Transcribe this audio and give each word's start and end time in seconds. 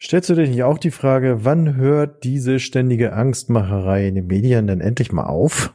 Stellst 0.00 0.30
du 0.30 0.34
dir 0.34 0.46
nicht 0.46 0.62
auch 0.62 0.78
die 0.78 0.92
Frage, 0.92 1.44
wann 1.44 1.74
hört 1.74 2.22
diese 2.22 2.60
ständige 2.60 3.12
Angstmacherei 3.14 4.06
in 4.06 4.14
den 4.14 4.26
Medien 4.28 4.68
denn 4.68 4.80
endlich 4.80 5.12
mal 5.12 5.26
auf? 5.26 5.74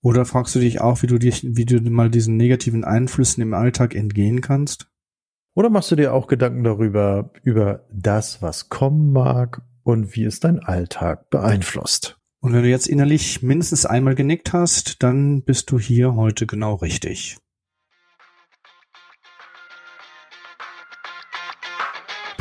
Oder 0.00 0.24
fragst 0.24 0.54
du 0.54 0.58
dich 0.58 0.80
auch, 0.80 1.02
wie 1.02 1.06
du 1.06 1.18
dich, 1.18 1.44
wie 1.46 1.66
du 1.66 1.80
mal 1.90 2.10
diesen 2.10 2.36
negativen 2.36 2.82
Einflüssen 2.82 3.42
im 3.42 3.54
Alltag 3.54 3.94
entgehen 3.94 4.40
kannst? 4.40 4.88
Oder 5.54 5.68
machst 5.68 5.90
du 5.90 5.96
dir 5.96 6.14
auch 6.14 6.28
Gedanken 6.28 6.64
darüber, 6.64 7.30
über 7.42 7.84
das, 7.92 8.40
was 8.40 8.70
kommen 8.70 9.12
mag 9.12 9.60
und 9.82 10.16
wie 10.16 10.24
es 10.24 10.40
dein 10.40 10.58
Alltag 10.60 11.28
beeinflusst? 11.28 12.18
Und 12.40 12.54
wenn 12.54 12.62
du 12.62 12.70
jetzt 12.70 12.88
innerlich 12.88 13.42
mindestens 13.42 13.84
einmal 13.84 14.14
genickt 14.14 14.52
hast, 14.52 15.02
dann 15.02 15.42
bist 15.42 15.70
du 15.70 15.78
hier 15.78 16.16
heute 16.16 16.46
genau 16.46 16.74
richtig. 16.74 17.36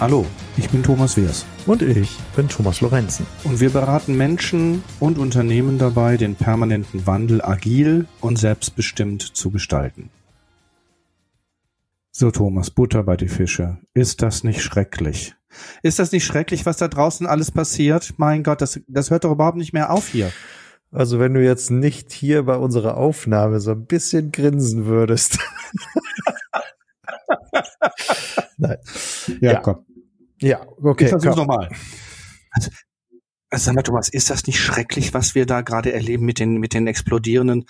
Hallo, 0.00 0.24
ich 0.56 0.70
bin 0.70 0.82
Thomas 0.82 1.18
Weers. 1.18 1.44
Und 1.66 1.82
ich 1.82 2.18
bin 2.34 2.48
Thomas 2.48 2.80
Lorenzen. 2.80 3.26
Und 3.44 3.60
wir 3.60 3.68
beraten 3.68 4.16
Menschen 4.16 4.82
und 4.98 5.18
Unternehmen 5.18 5.76
dabei, 5.76 6.16
den 6.16 6.36
permanenten 6.36 7.06
Wandel 7.06 7.44
agil 7.44 8.06
und 8.22 8.38
selbstbestimmt 8.38 9.20
zu 9.20 9.50
gestalten. 9.50 10.08
So, 12.12 12.30
Thomas, 12.30 12.70
Butter 12.70 13.02
bei 13.02 13.18
die 13.18 13.28
Fische. 13.28 13.76
Ist 13.92 14.22
das 14.22 14.42
nicht 14.42 14.62
schrecklich? 14.62 15.34
Ist 15.82 15.98
das 15.98 16.12
nicht 16.12 16.24
schrecklich, 16.24 16.64
was 16.64 16.78
da 16.78 16.88
draußen 16.88 17.26
alles 17.26 17.50
passiert? 17.50 18.14
Mein 18.16 18.42
Gott, 18.42 18.62
das, 18.62 18.80
das 18.88 19.10
hört 19.10 19.24
doch 19.24 19.32
überhaupt 19.32 19.58
nicht 19.58 19.74
mehr 19.74 19.90
auf 19.90 20.08
hier. 20.08 20.32
Also 20.90 21.20
wenn 21.20 21.34
du 21.34 21.44
jetzt 21.44 21.70
nicht 21.70 22.10
hier 22.10 22.44
bei 22.44 22.56
unserer 22.56 22.96
Aufnahme 22.96 23.60
so 23.60 23.72
ein 23.72 23.84
bisschen 23.84 24.32
grinsen 24.32 24.86
würdest. 24.86 25.38
Nein. 28.60 28.78
Ja, 29.40 29.52
ja, 29.52 29.60
komm. 29.60 29.84
Ja, 30.40 30.66
okay. 30.82 31.04
Ich 31.04 31.10
versuch's 31.10 31.36
nochmal. 31.36 31.70
Also, 32.50 32.70
also 33.50 33.64
sag 33.64 33.74
mal, 33.74 33.82
Thomas, 33.82 34.08
ist 34.08 34.30
das 34.30 34.46
nicht 34.46 34.60
schrecklich, 34.60 35.12
was 35.12 35.34
wir 35.34 35.46
da 35.46 35.60
gerade 35.60 35.92
erleben 35.92 36.24
mit 36.24 36.38
den, 36.38 36.58
mit 36.58 36.74
den 36.74 36.86
explodierenden 36.86 37.66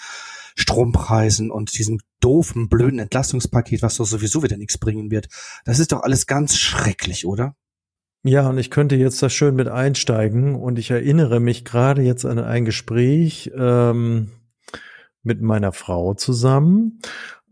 Strompreisen 0.57 1.51
und 1.51 1.79
diesem 1.79 2.01
doofen, 2.21 2.69
blöden 2.69 2.99
Entlastungspaket, 2.99 3.83
was 3.83 3.97
doch 3.97 4.05
sowieso 4.05 4.43
wieder 4.43 4.57
nichts 4.57 4.79
bringen 4.79 5.11
wird? 5.11 5.29
Das 5.65 5.79
ist 5.79 5.93
doch 5.93 6.03
alles 6.03 6.27
ganz 6.27 6.59
schrecklich, 6.59 7.27
oder? 7.27 7.57
Ja, 8.23 8.49
und 8.49 8.59
ich 8.59 8.71
könnte 8.71 8.97
jetzt 8.97 9.23
da 9.23 9.31
schön 9.31 9.55
mit 9.55 9.69
einsteigen 9.69 10.55
und 10.55 10.79
ich 10.79 10.91
erinnere 10.91 11.41
mich 11.41 11.65
gerade 11.65 12.03
jetzt 12.03 12.27
an 12.27 12.39
ein 12.39 12.67
Gespräch 12.67 13.51
ähm, 13.57 14.33
mit 15.23 15.41
meiner 15.41 15.73
Frau 15.73 16.13
zusammen 16.13 17.01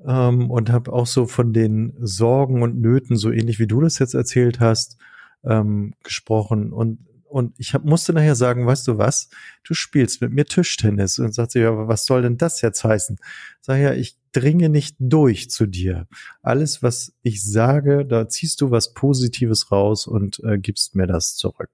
ähm, 0.07 0.51
und 0.51 0.71
habe 0.71 0.93
auch 0.93 1.07
so 1.07 1.27
von 1.27 1.55
den 1.55 1.95
Sorgen 1.99 2.63
und 2.63 2.79
Nöten, 2.81 3.17
so 3.17 3.31
ähnlich 3.31 3.59
wie 3.59 3.67
du 3.67 3.81
das 3.81 3.99
jetzt 3.99 4.13
erzählt 4.13 4.61
hast, 4.61 4.99
ähm, 5.45 5.95
gesprochen. 6.03 6.73
Und, 6.73 7.07
und 7.25 7.55
ich 7.59 7.75
hab, 7.75 7.85
musste 7.85 8.13
nachher 8.13 8.35
sagen, 8.35 8.67
weißt 8.67 8.89
du 8.89 8.99
was, 8.99 9.31
du 9.65 9.75
spielst 9.75 10.21
mit 10.21 10.33
mir 10.33 10.45
Tischtennis. 10.45 11.19
Und 11.19 11.35
sagt 11.35 11.53
sie, 11.53 11.61
ja, 11.61 11.71
aber 11.71 11.89
was 11.89 12.05
soll 12.05 12.23
denn 12.23 12.37
das 12.37 12.61
jetzt 12.61 12.85
heißen? 12.85 13.19
Sag 13.61 13.79
ja, 13.79 13.93
ich 13.93 14.17
dringe 14.33 14.69
nicht 14.69 14.97
durch 14.99 15.51
zu 15.51 15.67
dir. 15.67 16.07
Alles, 16.43 16.83
was 16.83 17.15
ich 17.23 17.45
sage, 17.45 18.05
da 18.07 18.29
ziehst 18.29 18.61
du 18.61 18.71
was 18.71 18.95
Positives 18.95 19.71
raus 19.73 20.07
und 20.07 20.41
äh, 20.45 20.59
gibst 20.59 20.95
mir 20.95 21.07
das 21.07 21.37
zurück. 21.37 21.71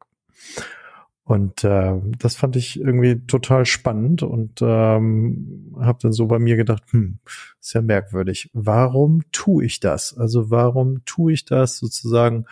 Und 1.25 1.65
äh, 1.65 1.94
das 2.19 2.37
fand 2.37 2.55
ich 2.55 2.78
irgendwie 2.78 3.27
total 3.27 3.65
spannend 3.65 4.22
und 4.22 4.61
ähm, 4.61 5.75
habe 5.81 5.99
dann 6.03 6.12
so 6.12 6.27
bei 6.27 6.38
mir 6.38 6.56
gedacht, 6.56 6.83
hm, 6.91 7.19
ist 7.61 7.72
ja 7.72 7.81
merkwürdig. 7.81 8.50
Warum 8.53 9.22
tue 9.33 9.65
ich 9.65 9.81
das? 9.81 10.15
Also 10.17 10.50
warum 10.50 11.03
tue 11.06 11.33
ich 11.33 11.47
das 11.47 11.78
sozusagen? 11.78 12.44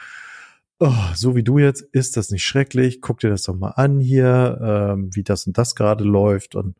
Oh, 0.82 1.15
so 1.15 1.37
wie 1.37 1.44
du 1.44 1.59
jetzt, 1.59 1.82
ist 1.93 2.16
das 2.16 2.31
nicht 2.31 2.44
schrecklich? 2.44 3.00
Guck 3.00 3.20
dir 3.20 3.31
das 3.31 3.44
doch 3.44 3.54
mal 3.54 3.70
an 3.70 4.00
hier, 4.00 4.59
ähm, 4.60 5.15
wie 5.15 5.22
das 5.22 5.47
und 5.47 5.56
das 5.56 5.76
gerade 5.76 6.03
läuft. 6.03 6.56
Und 6.56 6.76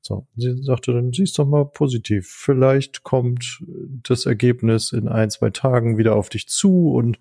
so, 0.00 0.26
sie 0.36 0.62
sagte, 0.62 0.92
dann 0.92 1.12
siehst 1.12 1.38
doch 1.38 1.46
mal 1.46 1.64
positiv. 1.64 2.28
Vielleicht 2.28 3.02
kommt 3.02 3.62
das 4.04 4.26
Ergebnis 4.26 4.92
in 4.92 5.08
ein, 5.08 5.30
zwei 5.30 5.50
Tagen 5.50 5.98
wieder 5.98 6.14
auf 6.14 6.28
dich 6.28 6.48
zu 6.48 6.92
und 6.94 7.18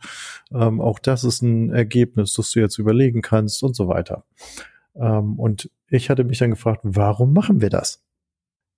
ähm, 0.51 0.79
auch 0.79 0.99
das 0.99 1.23
ist 1.23 1.41
ein 1.41 1.71
Ergebnis, 1.71 2.33
das 2.33 2.51
du 2.51 2.59
jetzt 2.59 2.77
überlegen 2.77 3.21
kannst 3.21 3.63
und 3.63 3.75
so 3.75 3.87
weiter. 3.87 4.23
Ähm, 4.95 5.39
und 5.39 5.71
ich 5.89 6.09
hatte 6.09 6.23
mich 6.23 6.37
dann 6.37 6.51
gefragt, 6.51 6.81
warum 6.83 7.33
machen 7.33 7.61
wir 7.61 7.69
das? 7.69 8.03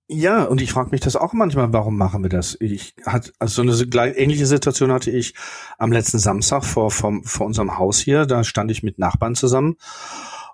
Ja, 0.06 0.44
und 0.44 0.60
ich 0.60 0.70
frage 0.70 0.90
mich 0.90 1.00
das 1.00 1.16
auch 1.16 1.32
manchmal, 1.32 1.72
warum 1.72 1.96
machen 1.96 2.22
wir 2.22 2.28
das? 2.28 2.58
Ich 2.60 2.94
hat 3.06 3.32
also 3.38 3.64
so 3.72 3.84
eine 3.98 4.16
ähnliche 4.16 4.44
Situation 4.44 4.92
hatte 4.92 5.10
ich 5.10 5.34
am 5.78 5.92
letzten 5.92 6.18
Samstag 6.18 6.62
vor, 6.64 6.90
vor, 6.90 7.20
vor 7.24 7.46
unserem 7.46 7.78
Haus 7.78 8.00
hier. 8.00 8.26
Da 8.26 8.44
stand 8.44 8.70
ich 8.70 8.82
mit 8.82 8.98
Nachbarn 8.98 9.34
zusammen 9.34 9.76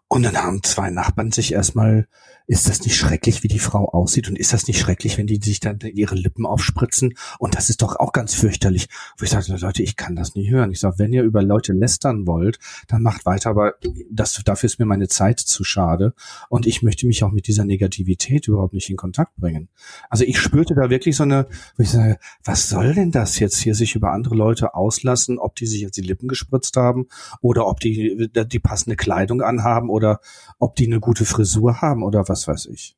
und 0.06 0.22
dann 0.22 0.36
haben 0.36 0.62
zwei 0.62 0.90
Nachbarn 0.90 1.32
sich 1.32 1.52
erstmal 1.52 2.06
ist 2.46 2.68
das 2.68 2.82
nicht 2.82 2.96
schrecklich, 2.96 3.42
wie 3.42 3.48
die 3.48 3.58
Frau 3.58 3.88
aussieht? 3.88 4.28
Und 4.28 4.38
ist 4.38 4.52
das 4.52 4.66
nicht 4.66 4.78
schrecklich, 4.78 5.18
wenn 5.18 5.26
die 5.26 5.40
sich 5.42 5.60
dann 5.60 5.78
ihre 5.80 6.14
Lippen 6.14 6.46
aufspritzen? 6.46 7.14
Und 7.38 7.54
das 7.54 7.70
ist 7.70 7.82
doch 7.82 7.96
auch 7.96 8.12
ganz 8.12 8.34
fürchterlich. 8.34 8.88
Wo 9.18 9.24
ich 9.24 9.30
sage, 9.30 9.56
Leute, 9.56 9.82
ich 9.82 9.96
kann 9.96 10.16
das 10.16 10.34
nicht 10.34 10.50
hören. 10.50 10.70
Ich 10.72 10.80
sage, 10.80 10.98
wenn 10.98 11.12
ihr 11.12 11.22
über 11.22 11.42
Leute 11.42 11.72
lästern 11.72 12.26
wollt, 12.26 12.58
dann 12.88 13.02
macht 13.02 13.26
weiter, 13.26 13.50
aber 13.50 13.74
das, 14.10 14.40
dafür 14.44 14.66
ist 14.66 14.78
mir 14.78 14.86
meine 14.86 15.08
Zeit 15.08 15.40
zu 15.40 15.64
schade. 15.64 16.14
Und 16.48 16.66
ich 16.66 16.82
möchte 16.82 17.06
mich 17.06 17.22
auch 17.22 17.30
mit 17.30 17.46
dieser 17.46 17.64
Negativität 17.64 18.48
überhaupt 18.48 18.74
nicht 18.74 18.90
in 18.90 18.96
Kontakt 18.96 19.36
bringen. 19.36 19.68
Also 20.08 20.24
ich 20.24 20.38
spürte 20.38 20.74
da 20.74 20.90
wirklich 20.90 21.16
so 21.16 21.22
eine, 21.22 21.46
wo 21.76 21.82
ich 21.82 21.90
sage, 21.90 22.18
was 22.44 22.68
soll 22.68 22.94
denn 22.94 23.10
das 23.10 23.38
jetzt 23.38 23.58
hier, 23.58 23.74
sich 23.74 23.94
über 23.94 24.12
andere 24.12 24.34
Leute 24.34 24.74
auslassen, 24.74 25.38
ob 25.38 25.54
die 25.56 25.66
sich 25.66 25.80
jetzt 25.80 25.96
die 25.96 26.02
Lippen 26.02 26.28
gespritzt 26.28 26.76
haben 26.76 27.06
oder 27.40 27.66
ob 27.66 27.80
die 27.80 28.30
die 28.30 28.58
passende 28.58 28.96
Kleidung 28.96 29.42
anhaben 29.42 29.90
oder 29.90 30.20
ob 30.58 30.74
die 30.76 30.86
eine 30.86 31.00
gute 31.00 31.24
Frisur 31.24 31.80
haben 31.80 32.02
oder 32.02 32.28
was 32.28 32.39
was 32.48 32.66
weiß 32.66 32.66
ich. 32.66 32.96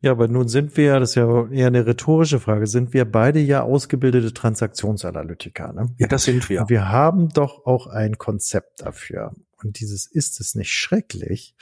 Ja, 0.00 0.10
aber 0.10 0.28
nun 0.28 0.48
sind 0.48 0.76
wir, 0.76 1.00
das 1.00 1.10
ist 1.10 1.14
ja 1.14 1.48
eher 1.48 1.68
eine 1.68 1.86
rhetorische 1.86 2.38
Frage, 2.38 2.66
sind 2.66 2.92
wir 2.92 3.06
beide 3.06 3.40
ja 3.40 3.62
ausgebildete 3.62 4.34
Transaktionsanalytiker. 4.34 5.72
Ne? 5.72 5.94
Ja, 5.96 6.08
das 6.08 6.24
sind 6.24 6.46
wir. 6.50 6.60
Und 6.60 6.68
wir 6.68 6.90
haben 6.90 7.30
doch 7.30 7.64
auch 7.64 7.86
ein 7.86 8.18
Konzept 8.18 8.82
dafür. 8.82 9.34
Und 9.62 9.80
dieses 9.80 10.04
ist 10.04 10.40
es 10.40 10.54
nicht 10.54 10.72
schrecklich, 10.72 11.56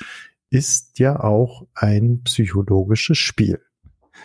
ist 0.50 0.98
ja 0.98 1.20
auch 1.20 1.68
ein 1.72 2.22
psychologisches 2.24 3.16
Spiel. 3.16 3.60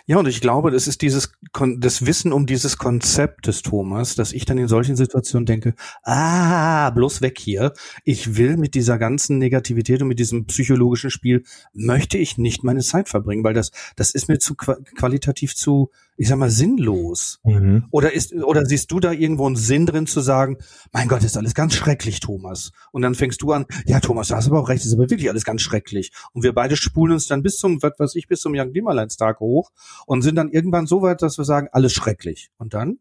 Ja, 0.06 0.18
und 0.18 0.26
ich 0.28 0.40
glaube, 0.40 0.70
das 0.70 0.86
ist 0.86 1.02
dieses 1.02 1.32
das 1.78 2.06
Wissen 2.06 2.32
um 2.32 2.46
dieses 2.46 2.78
Konzept 2.78 3.46
des 3.46 3.62
Thomas, 3.62 4.14
dass 4.14 4.32
ich 4.32 4.44
dann 4.44 4.58
in 4.58 4.68
solchen 4.68 4.96
Situationen 4.96 5.46
denke, 5.46 5.74
ah, 6.02 6.90
bloß 6.90 7.20
weg 7.20 7.38
hier. 7.38 7.72
Ich 8.04 8.36
will 8.36 8.56
mit 8.56 8.74
dieser 8.74 8.98
ganzen 8.98 9.38
Negativität 9.38 10.02
und 10.02 10.08
mit 10.08 10.18
diesem 10.18 10.46
psychologischen 10.46 11.10
Spiel 11.10 11.44
möchte 11.72 12.18
ich 12.18 12.38
nicht 12.38 12.64
meine 12.64 12.80
Zeit 12.80 13.08
verbringen, 13.08 13.44
weil 13.44 13.54
das 13.54 13.70
das 13.96 14.12
ist 14.12 14.28
mir 14.28 14.38
zu 14.38 14.54
qualitativ 14.54 15.54
zu 15.54 15.90
ich 16.18 16.28
sag 16.28 16.36
mal, 16.36 16.50
sinnlos? 16.50 17.40
Mhm. 17.44 17.84
Oder 17.92 18.12
ist, 18.12 18.34
oder 18.34 18.66
siehst 18.66 18.90
du 18.90 18.98
da 18.98 19.12
irgendwo 19.12 19.46
einen 19.46 19.56
Sinn 19.56 19.86
drin 19.86 20.06
zu 20.06 20.20
sagen, 20.20 20.58
mein 20.92 21.08
Gott, 21.08 21.22
ist 21.22 21.36
alles 21.36 21.54
ganz 21.54 21.74
schrecklich, 21.74 22.18
Thomas. 22.20 22.72
Und 22.90 23.02
dann 23.02 23.14
fängst 23.14 23.40
du 23.40 23.52
an, 23.52 23.66
ja, 23.86 24.00
Thomas, 24.00 24.28
du 24.28 24.34
hast 24.34 24.48
aber 24.48 24.60
auch 24.60 24.68
recht, 24.68 24.84
ist 24.84 24.92
aber 24.92 25.08
wirklich 25.08 25.30
alles 25.30 25.44
ganz 25.44 25.62
schrecklich. 25.62 26.10
Und 26.32 26.42
wir 26.42 26.52
beide 26.52 26.76
spulen 26.76 27.12
uns 27.12 27.28
dann 27.28 27.42
bis 27.42 27.58
zum, 27.58 27.80
was 27.82 27.92
weiß 27.98 28.16
ich, 28.16 28.26
bis 28.26 28.40
zum 28.40 28.52
Young 28.54 28.72
Klimaleins-Tag 28.72 29.38
hoch 29.38 29.70
und 30.06 30.22
sind 30.22 30.34
dann 30.34 30.50
irgendwann 30.50 30.86
so 30.86 31.02
weit, 31.02 31.22
dass 31.22 31.38
wir 31.38 31.44
sagen, 31.44 31.68
alles 31.70 31.92
schrecklich. 31.92 32.50
Und 32.58 32.74
dann? 32.74 32.98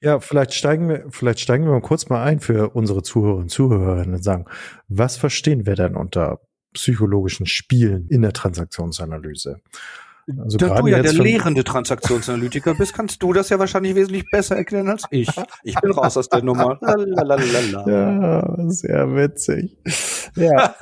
Ja, 0.00 0.20
vielleicht 0.20 0.52
steigen 0.52 0.88
wir, 0.88 1.06
vielleicht 1.08 1.40
steigen 1.40 1.64
wir 1.64 1.72
mal 1.72 1.80
kurz 1.80 2.08
mal 2.10 2.22
ein 2.22 2.40
für 2.40 2.70
unsere 2.70 3.02
Zuhörerinnen 3.02 3.44
und 3.44 3.48
Zuhörerinnen 3.50 4.14
und 4.16 4.22
sagen, 4.22 4.44
was 4.88 5.16
verstehen 5.16 5.64
wir 5.64 5.74
denn 5.74 5.96
unter 5.96 6.40
psychologischen 6.74 7.46
Spielen 7.46 8.08
in 8.08 8.22
der 8.22 8.32
Transaktionsanalyse? 8.32 9.60
Also 10.38 10.56
da 10.56 10.80
du 10.80 10.86
ja 10.86 11.02
der 11.02 11.12
lehrende 11.12 11.64
Transaktionsanalytiker 11.64 12.74
bist, 12.74 12.94
kannst 12.94 13.22
du 13.22 13.32
das 13.32 13.48
ja 13.48 13.58
wahrscheinlich 13.58 13.94
wesentlich 13.94 14.24
besser 14.30 14.56
erklären 14.56 14.88
als 14.88 15.04
ich. 15.10 15.28
Ich 15.64 15.74
bin 15.80 15.90
raus 15.90 16.16
aus 16.16 16.28
der 16.28 16.42
Nummer. 16.42 16.78
Lalalala. 16.80 17.88
Ja, 17.88 18.56
sehr 18.68 19.14
witzig. 19.14 19.76
Ja. 20.34 20.74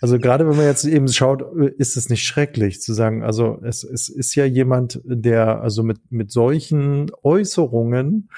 also 0.00 0.20
gerade 0.20 0.48
wenn 0.48 0.56
man 0.56 0.66
jetzt 0.66 0.84
eben 0.84 1.08
schaut, 1.08 1.42
ist 1.76 1.96
es 1.96 2.08
nicht 2.08 2.22
schrecklich 2.22 2.80
zu 2.80 2.92
sagen, 2.92 3.24
also 3.24 3.58
es, 3.64 3.82
es 3.82 4.08
ist 4.08 4.36
ja 4.36 4.44
jemand, 4.44 5.00
der 5.04 5.60
also 5.60 5.82
mit, 5.82 5.98
mit 6.10 6.30
solchen 6.30 7.10
Äußerungen 7.24 8.28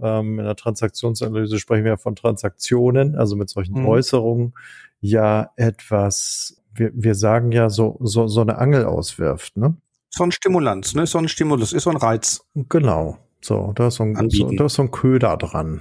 ähm, 0.00 0.38
in 0.38 0.44
der 0.44 0.56
Transaktionsanalyse 0.56 1.58
sprechen 1.58 1.84
wir 1.84 1.92
ja 1.92 1.96
von 1.96 2.16
Transaktionen, 2.16 3.14
also 3.14 3.36
mit 3.36 3.50
solchen 3.50 3.80
mhm. 3.80 3.88
Äußerungen 3.88 4.54
ja 5.00 5.50
etwas 5.56 6.63
wir, 6.74 6.90
wir 6.94 7.14
sagen 7.14 7.52
ja 7.52 7.70
so, 7.70 7.98
so, 8.00 8.26
so 8.26 8.40
eine 8.40 8.58
Angel 8.58 8.84
auswirft, 8.84 9.56
ne? 9.56 9.76
so 10.14 10.24
ein 10.24 10.32
Stimulanz, 10.32 10.94
ne? 10.94 11.06
So 11.06 11.18
ein 11.18 11.28
Stimulus, 11.28 11.72
ist 11.72 11.84
so 11.84 11.90
ein 11.90 11.96
Reiz. 11.96 12.44
Genau. 12.68 13.18
So, 13.40 13.72
da 13.74 13.88
ist 13.88 13.96
so 13.96 14.04
ein, 14.04 14.30
so, 14.30 14.50
da 14.52 14.66
ist 14.66 14.74
so 14.74 14.82
ein 14.82 14.90
Köder 14.90 15.36
dran. 15.36 15.80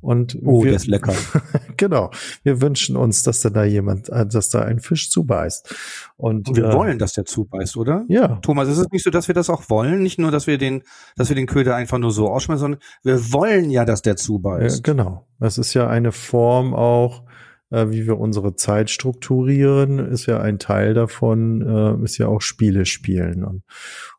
Und 0.00 0.38
oh, 0.44 0.62
wir, 0.62 0.70
der 0.70 0.76
ist 0.76 0.86
lecker. 0.86 1.12
genau. 1.76 2.10
Wir 2.44 2.60
wünschen 2.60 2.96
uns, 2.96 3.24
dass 3.24 3.40
da 3.40 3.64
jemand, 3.64 4.08
äh, 4.10 4.26
dass 4.26 4.48
da 4.48 4.62
ein 4.62 4.78
Fisch 4.78 5.10
zubeißt. 5.10 5.74
Und, 6.16 6.48
und 6.48 6.56
wir 6.56 6.66
äh, 6.66 6.72
wollen, 6.72 7.00
dass 7.00 7.14
der 7.14 7.24
zubeißt, 7.24 7.76
oder? 7.76 8.04
Ja. 8.08 8.36
Thomas, 8.36 8.68
ist 8.68 8.78
es 8.78 8.88
nicht 8.92 9.02
so, 9.02 9.10
dass 9.10 9.26
wir 9.26 9.34
das 9.34 9.50
auch 9.50 9.68
wollen? 9.70 10.02
Nicht 10.02 10.20
nur, 10.20 10.30
dass 10.30 10.46
wir 10.46 10.56
den, 10.56 10.84
dass 11.16 11.30
wir 11.30 11.36
den 11.36 11.46
Köder 11.46 11.74
einfach 11.74 11.98
nur 11.98 12.12
so 12.12 12.28
ausschmeißen, 12.28 12.60
sondern 12.60 12.80
wir 13.02 13.32
wollen 13.32 13.70
ja, 13.70 13.84
dass 13.84 14.02
der 14.02 14.16
zubeißt. 14.16 14.86
Ja, 14.86 14.92
genau. 14.92 15.26
Das 15.40 15.58
ist 15.58 15.74
ja 15.74 15.88
eine 15.88 16.12
Form 16.12 16.74
auch, 16.74 17.24
wie 17.70 18.06
wir 18.06 18.18
unsere 18.18 18.54
Zeit 18.56 18.90
strukturieren, 18.90 19.98
ist 19.98 20.26
ja 20.26 20.40
ein 20.40 20.58
Teil 20.58 20.94
davon, 20.94 21.62
äh, 21.62 22.04
ist 22.04 22.18
ja 22.18 22.28
auch 22.28 22.40
Spiele 22.40 22.86
spielen. 22.86 23.44
Und, 23.44 23.62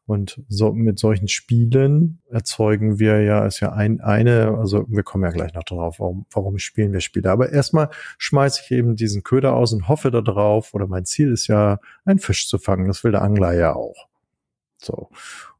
und 0.05 0.43
so 0.47 0.71
mit 0.71 0.99
solchen 0.99 1.27
Spielen 1.27 2.21
erzeugen 2.29 2.99
wir 2.99 3.21
ja, 3.21 3.45
ist 3.45 3.59
ja 3.59 3.71
ein, 3.71 4.01
eine, 4.01 4.57
also 4.57 4.85
wir 4.87 5.03
kommen 5.03 5.23
ja 5.23 5.31
gleich 5.31 5.53
noch 5.53 5.63
drauf, 5.63 5.99
warum, 5.99 6.25
warum 6.31 6.57
spielen 6.59 6.93
wir 6.93 7.01
Spiele. 7.01 7.31
Aber 7.31 7.51
erstmal 7.51 7.89
schmeiße 8.17 8.61
ich 8.63 8.71
eben 8.71 8.95
diesen 8.95 9.23
Köder 9.23 9.53
aus 9.53 9.73
und 9.73 9.87
hoffe 9.87 10.11
darauf, 10.11 10.73
oder 10.73 10.87
mein 10.87 11.05
Ziel 11.05 11.31
ist 11.31 11.47
ja, 11.47 11.79
einen 12.05 12.19
Fisch 12.19 12.47
zu 12.47 12.59
fangen. 12.59 12.87
Das 12.87 13.03
will 13.03 13.11
der 13.11 13.23
Angler 13.23 13.53
ja 13.53 13.73
auch. 13.73 14.07
So. 14.77 15.09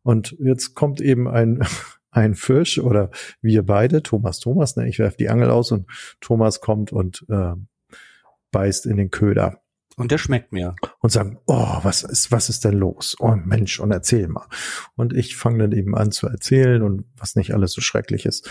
Und 0.03 0.35
jetzt 0.39 0.75
kommt 0.75 1.01
eben 1.01 1.27
ein, 1.27 1.63
ein 2.12 2.35
Fisch 2.35 2.80
oder 2.80 3.09
wir 3.42 3.65
beide, 3.65 4.01
Thomas, 4.03 4.39
Thomas, 4.39 4.75
ne, 4.75 4.88
ich 4.88 5.00
werfe 5.00 5.18
die 5.18 5.30
Angel 5.30 5.51
aus 5.51 5.71
und 5.71 5.88
Thomas 6.21 6.62
kommt 6.62 6.92
und 6.92 7.25
äh, 7.30 7.53
beißt 8.51 8.86
in 8.86 8.98
den 8.98 9.12
Köder. 9.12 9.62
Und 10.00 10.12
der 10.12 10.18
schmeckt 10.18 10.54
mir. 10.54 10.75
Und 11.00 11.10
sagen, 11.10 11.40
oh, 11.46 11.78
was 11.84 12.04
ist, 12.04 12.31
was 12.31 12.48
ist 12.48 12.63
denn 12.63 12.75
los? 12.75 13.18
Oh 13.19 13.36
Mensch, 13.36 13.81
und 13.81 13.92
erzähl 13.92 14.30
mal. 14.30 14.48
Und 14.96 15.13
ich 15.13 15.36
fange 15.36 15.57
dann 15.60 15.72
eben 15.74 15.94
an 15.94 16.12
zu 16.12 16.28
erzählen 16.28 16.84
und 16.84 17.04
was 17.18 17.36
nicht 17.36 17.54
alles 17.54 17.74
so 17.74 17.81
schrecklich 17.81 18.25
ist. 18.25 18.50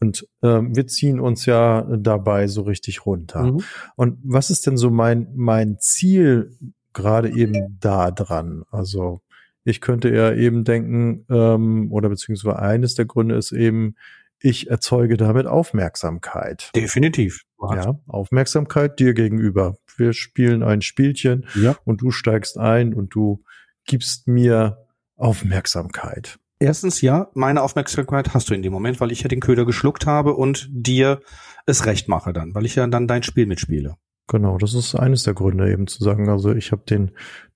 Und 0.00 0.26
ähm, 0.42 0.74
wir 0.74 0.88
ziehen 0.88 1.20
uns 1.20 1.46
ja 1.46 1.82
dabei 1.82 2.48
so 2.48 2.62
richtig 2.62 3.06
runter. 3.06 3.44
Mhm. 3.44 3.62
Und 3.94 4.18
was 4.24 4.50
ist 4.50 4.66
denn 4.66 4.76
so 4.76 4.90
mein, 4.90 5.28
mein 5.36 5.78
Ziel 5.78 6.56
gerade 6.92 7.30
eben 7.30 7.78
da 7.78 8.10
dran? 8.10 8.64
Also 8.72 9.20
ich 9.62 9.80
könnte 9.80 10.12
ja 10.12 10.32
eben 10.32 10.64
denken, 10.64 11.24
ähm, 11.30 11.92
oder 11.92 12.08
beziehungsweise 12.08 12.58
eines 12.58 12.96
der 12.96 13.04
Gründe 13.04 13.36
ist 13.36 13.52
eben, 13.52 13.94
ich 14.40 14.70
erzeuge 14.70 15.16
damit 15.16 15.46
Aufmerksamkeit. 15.46 16.70
Definitiv. 16.74 17.44
Ja, 17.60 17.98
Aufmerksamkeit 18.06 18.98
dir 18.98 19.14
gegenüber. 19.14 19.76
Wir 19.96 20.12
spielen 20.12 20.62
ein 20.62 20.82
Spielchen 20.82 21.46
ja. 21.54 21.76
und 21.84 22.00
du 22.00 22.10
steigst 22.10 22.58
ein 22.58 22.94
und 22.94 23.14
du 23.14 23.42
gibst 23.84 24.28
mir 24.28 24.86
Aufmerksamkeit. 25.16 26.38
Erstens 26.58 27.00
ja, 27.00 27.28
meine 27.34 27.62
Aufmerksamkeit 27.62 28.34
hast 28.34 28.50
du 28.50 28.54
in 28.54 28.62
dem 28.62 28.72
Moment, 28.72 29.00
weil 29.00 29.12
ich 29.12 29.22
ja 29.22 29.28
den 29.28 29.40
Köder 29.40 29.64
geschluckt 29.64 30.06
habe 30.06 30.34
und 30.34 30.68
dir 30.70 31.20
es 31.66 31.86
recht 31.86 32.08
mache 32.08 32.32
dann, 32.32 32.54
weil 32.54 32.66
ich 32.66 32.74
ja 32.74 32.86
dann 32.86 33.06
dein 33.06 33.22
Spiel 33.22 33.46
mitspiele. 33.46 33.96
Genau, 34.30 34.58
das 34.58 34.74
ist 34.74 34.94
eines 34.94 35.24
der 35.24 35.34
Gründe 35.34 35.72
eben 35.72 35.88
zu 35.88 36.04
sagen, 36.04 36.28
also 36.28 36.54
ich 36.54 36.70
habe 36.70 36.82
den 36.88 37.10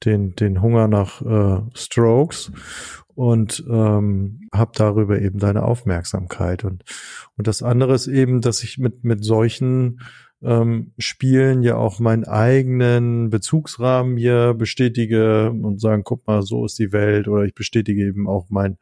den 0.04 0.34
den 0.34 0.60
Hunger 0.60 0.88
nach 0.88 1.22
äh, 1.22 1.62
Strokes 1.72 2.50
und 3.14 3.62
ähm, 3.70 4.48
habe 4.52 4.72
darüber 4.74 5.20
eben 5.20 5.38
deine 5.38 5.62
Aufmerksamkeit. 5.62 6.64
Und 6.64 6.82
und 7.36 7.46
das 7.46 7.62
andere 7.62 7.94
ist 7.94 8.08
eben, 8.08 8.40
dass 8.40 8.64
ich 8.64 8.78
mit 8.78 9.04
mit 9.04 9.24
solchen 9.24 10.00
ähm, 10.44 10.92
Spielen 10.98 11.62
ja 11.62 11.76
auch 11.76 11.98
meinen 11.98 12.24
eigenen 12.24 13.30
Bezugsrahmen 13.30 14.16
hier 14.16 14.54
bestätige 14.54 15.50
und 15.50 15.80
sagen, 15.80 16.04
guck 16.04 16.26
mal, 16.26 16.42
so 16.42 16.64
ist 16.64 16.78
die 16.78 16.92
Welt 16.92 17.28
oder 17.28 17.44
ich 17.44 17.54
bestätige 17.54 18.04
eben 18.06 18.28
auch 18.28 18.46
mein 18.50 18.78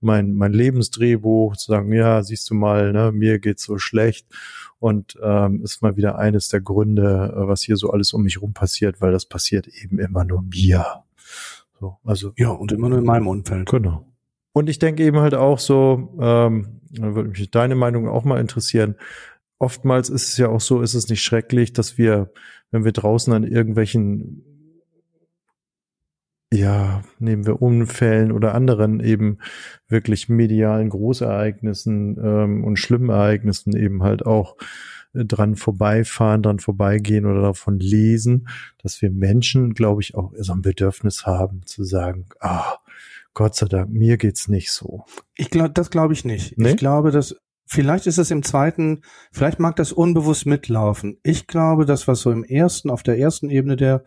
mein 0.00 0.34
mein 0.34 0.52
Lebensdrehbuch 0.52 1.56
zu 1.56 1.72
sagen, 1.72 1.92
ja, 1.92 2.22
siehst 2.22 2.50
du 2.50 2.54
mal, 2.54 2.92
ne, 2.92 3.10
mir 3.12 3.38
geht's 3.38 3.64
so 3.64 3.78
schlecht 3.78 4.26
und 4.78 5.18
ähm, 5.22 5.62
ist 5.62 5.82
mal 5.82 5.96
wieder 5.96 6.18
eines 6.18 6.48
der 6.48 6.60
Gründe, 6.60 7.34
äh, 7.34 7.48
was 7.48 7.62
hier 7.62 7.76
so 7.76 7.90
alles 7.90 8.12
um 8.12 8.22
mich 8.22 8.40
rum 8.40 8.52
passiert, 8.52 9.00
weil 9.00 9.12
das 9.12 9.26
passiert 9.26 9.66
eben 9.66 9.98
immer 9.98 10.24
nur 10.24 10.42
mir. 10.42 11.04
So, 11.80 11.96
also 12.04 12.32
ja, 12.36 12.50
und 12.50 12.72
immer 12.72 12.88
nur 12.88 12.98
in 12.98 13.04
meinem 13.04 13.26
Umfeld. 13.26 13.68
Genau. 13.68 14.04
Und 14.52 14.68
ich 14.68 14.78
denke 14.78 15.04
eben 15.04 15.18
halt 15.18 15.34
auch 15.34 15.58
so, 15.58 16.16
ähm, 16.20 16.80
würde 16.90 17.30
mich 17.30 17.50
deine 17.50 17.74
Meinung 17.74 18.08
auch 18.08 18.24
mal 18.24 18.40
interessieren. 18.40 18.96
Oftmals 19.58 20.08
ist 20.08 20.28
es 20.28 20.36
ja 20.36 20.48
auch 20.48 20.60
so, 20.60 20.82
ist 20.82 20.94
es 20.94 21.08
nicht 21.08 21.22
schrecklich, 21.22 21.72
dass 21.72 21.98
wir, 21.98 22.32
wenn 22.70 22.84
wir 22.84 22.92
draußen 22.92 23.32
an 23.32 23.44
irgendwelchen 23.44 24.44
ja, 26.52 27.02
nehmen 27.18 27.46
wir 27.46 27.60
Unfällen 27.60 28.32
oder 28.32 28.54
anderen 28.54 29.00
eben 29.00 29.38
wirklich 29.86 30.28
medialen 30.28 30.88
Großereignissen 30.88 32.16
ähm, 32.22 32.64
und 32.64 32.78
schlimmen 32.78 33.10
Ereignissen 33.10 33.76
eben 33.76 34.02
halt 34.02 34.24
auch 34.24 34.56
äh, 35.12 35.26
dran 35.26 35.56
vorbeifahren, 35.56 36.42
dran 36.42 36.58
vorbeigehen 36.58 37.26
oder 37.26 37.42
davon 37.42 37.78
lesen, 37.78 38.48
dass 38.78 39.02
wir 39.02 39.10
Menschen, 39.10 39.74
glaube 39.74 40.00
ich, 40.00 40.14
auch 40.14 40.32
so 40.38 40.54
ein 40.54 40.62
Bedürfnis 40.62 41.26
haben 41.26 41.66
zu 41.66 41.84
sagen, 41.84 42.26
ah, 42.40 42.78
Gott 43.34 43.54
sei 43.54 43.66
Dank, 43.66 43.90
mir 43.90 44.16
geht's 44.16 44.48
nicht 44.48 44.72
so. 44.72 45.04
Ich 45.36 45.50
glaube, 45.50 45.70
das 45.70 45.90
glaube 45.90 46.14
ich 46.14 46.24
nicht. 46.24 46.56
Nee? 46.56 46.70
Ich 46.70 46.76
glaube, 46.76 47.10
dass 47.10 47.36
vielleicht 47.68 48.06
ist 48.06 48.18
es 48.18 48.30
im 48.30 48.42
zweiten, 48.42 49.02
vielleicht 49.30 49.60
mag 49.60 49.76
das 49.76 49.92
unbewusst 49.92 50.46
mitlaufen. 50.46 51.18
Ich 51.22 51.46
glaube, 51.46 51.84
das, 51.84 52.08
was 52.08 52.20
so 52.20 52.30
im 52.30 52.42
ersten, 52.42 52.90
auf 52.90 53.02
der 53.02 53.18
ersten 53.18 53.50
Ebene 53.50 53.76
der, 53.76 54.04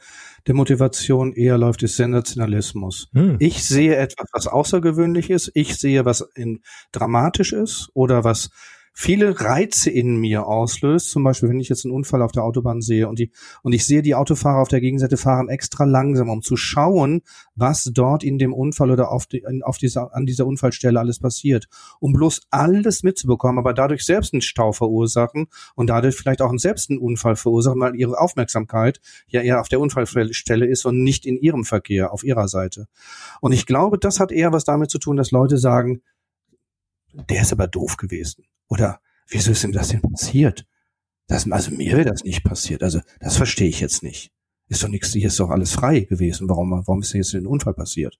der 0.47 0.55
Motivation 0.55 1.33
eher 1.33 1.57
läuft, 1.57 1.83
ist 1.83 1.95
Sensationalismus. 1.95 3.09
Hm. 3.13 3.37
Ich 3.39 3.63
sehe 3.63 3.95
etwas, 3.95 4.27
was 4.33 4.47
außergewöhnlich 4.47 5.29
ist. 5.29 5.51
Ich 5.53 5.77
sehe, 5.77 6.05
was 6.05 6.21
in, 6.35 6.61
dramatisch 6.91 7.53
ist 7.53 7.89
oder 7.93 8.23
was 8.23 8.49
viele 8.93 9.39
Reize 9.39 9.89
in 9.89 10.17
mir 10.17 10.47
auslöst. 10.47 11.11
Zum 11.11 11.23
Beispiel, 11.23 11.49
wenn 11.49 11.59
ich 11.59 11.69
jetzt 11.69 11.85
einen 11.85 11.93
Unfall 11.93 12.21
auf 12.21 12.31
der 12.31 12.43
Autobahn 12.43 12.81
sehe 12.81 13.07
und 13.07 13.19
die, 13.19 13.31
und 13.63 13.73
ich 13.73 13.85
sehe 13.85 14.01
die 14.01 14.15
Autofahrer 14.15 14.61
auf 14.61 14.67
der 14.67 14.81
Gegenseite 14.81 15.17
fahren 15.17 15.49
extra 15.49 15.85
langsam, 15.85 16.29
um 16.29 16.41
zu 16.41 16.57
schauen, 16.57 17.21
was 17.55 17.85
dort 17.93 18.23
in 18.23 18.37
dem 18.37 18.53
Unfall 18.53 18.91
oder 18.91 19.11
auf, 19.11 19.25
die, 19.25 19.43
auf 19.63 19.77
dieser, 19.77 20.15
an 20.15 20.25
dieser 20.25 20.45
Unfallstelle 20.45 20.99
alles 20.99 21.19
passiert. 21.19 21.67
Um 21.99 22.13
bloß 22.13 22.41
alles 22.49 23.03
mitzubekommen, 23.03 23.59
aber 23.59 23.73
dadurch 23.73 24.05
selbst 24.05 24.33
einen 24.33 24.41
Stau 24.41 24.71
verursachen 24.71 25.47
und 25.75 25.87
dadurch 25.87 26.15
vielleicht 26.15 26.41
auch 26.41 26.51
selbst 26.57 26.89
einen 26.89 26.99
Unfall 26.99 27.35
verursachen, 27.35 27.79
weil 27.79 27.95
ihre 27.95 28.19
Aufmerksamkeit 28.19 28.99
ja 29.27 29.41
eher 29.41 29.61
auf 29.61 29.69
der 29.69 29.79
Unfallstelle 29.79 30.65
ist 30.65 30.85
und 30.85 31.01
nicht 31.03 31.25
in 31.25 31.37
ihrem 31.37 31.63
Verkehr, 31.63 32.11
auf 32.13 32.23
ihrer 32.23 32.47
Seite. 32.47 32.87
Und 33.39 33.53
ich 33.53 33.65
glaube, 33.65 33.97
das 33.97 34.19
hat 34.19 34.31
eher 34.31 34.51
was 34.51 34.65
damit 34.65 34.91
zu 34.91 34.99
tun, 34.99 35.15
dass 35.15 35.31
Leute 35.31 35.57
sagen, 35.57 36.01
der 37.13 37.41
ist 37.41 37.51
aber 37.51 37.67
doof 37.67 37.97
gewesen. 37.97 38.45
Oder 38.71 39.01
wieso 39.27 39.51
ist 39.51 39.63
denn 39.63 39.73
das 39.73 39.89
denn 39.89 40.01
passiert? 40.01 40.65
Das, 41.27 41.49
also 41.51 41.71
mir 41.71 41.97
wäre 41.97 42.09
das 42.09 42.23
nicht 42.23 42.43
passiert. 42.43 42.83
Also 42.83 43.01
das 43.19 43.35
verstehe 43.35 43.67
ich 43.67 43.81
jetzt 43.81 44.01
nicht. 44.01 44.31
Ist 44.69 44.81
doch 44.81 44.87
nichts, 44.87 45.11
hier 45.11 45.27
ist 45.27 45.39
doch 45.41 45.49
alles 45.49 45.73
frei 45.73 45.99
gewesen. 45.99 46.47
Warum, 46.47 46.71
warum 46.71 47.01
ist 47.01 47.13
denn 47.13 47.21
jetzt 47.21 47.33
ein 47.33 47.47
Unfall 47.47 47.73
passiert? 47.73 48.17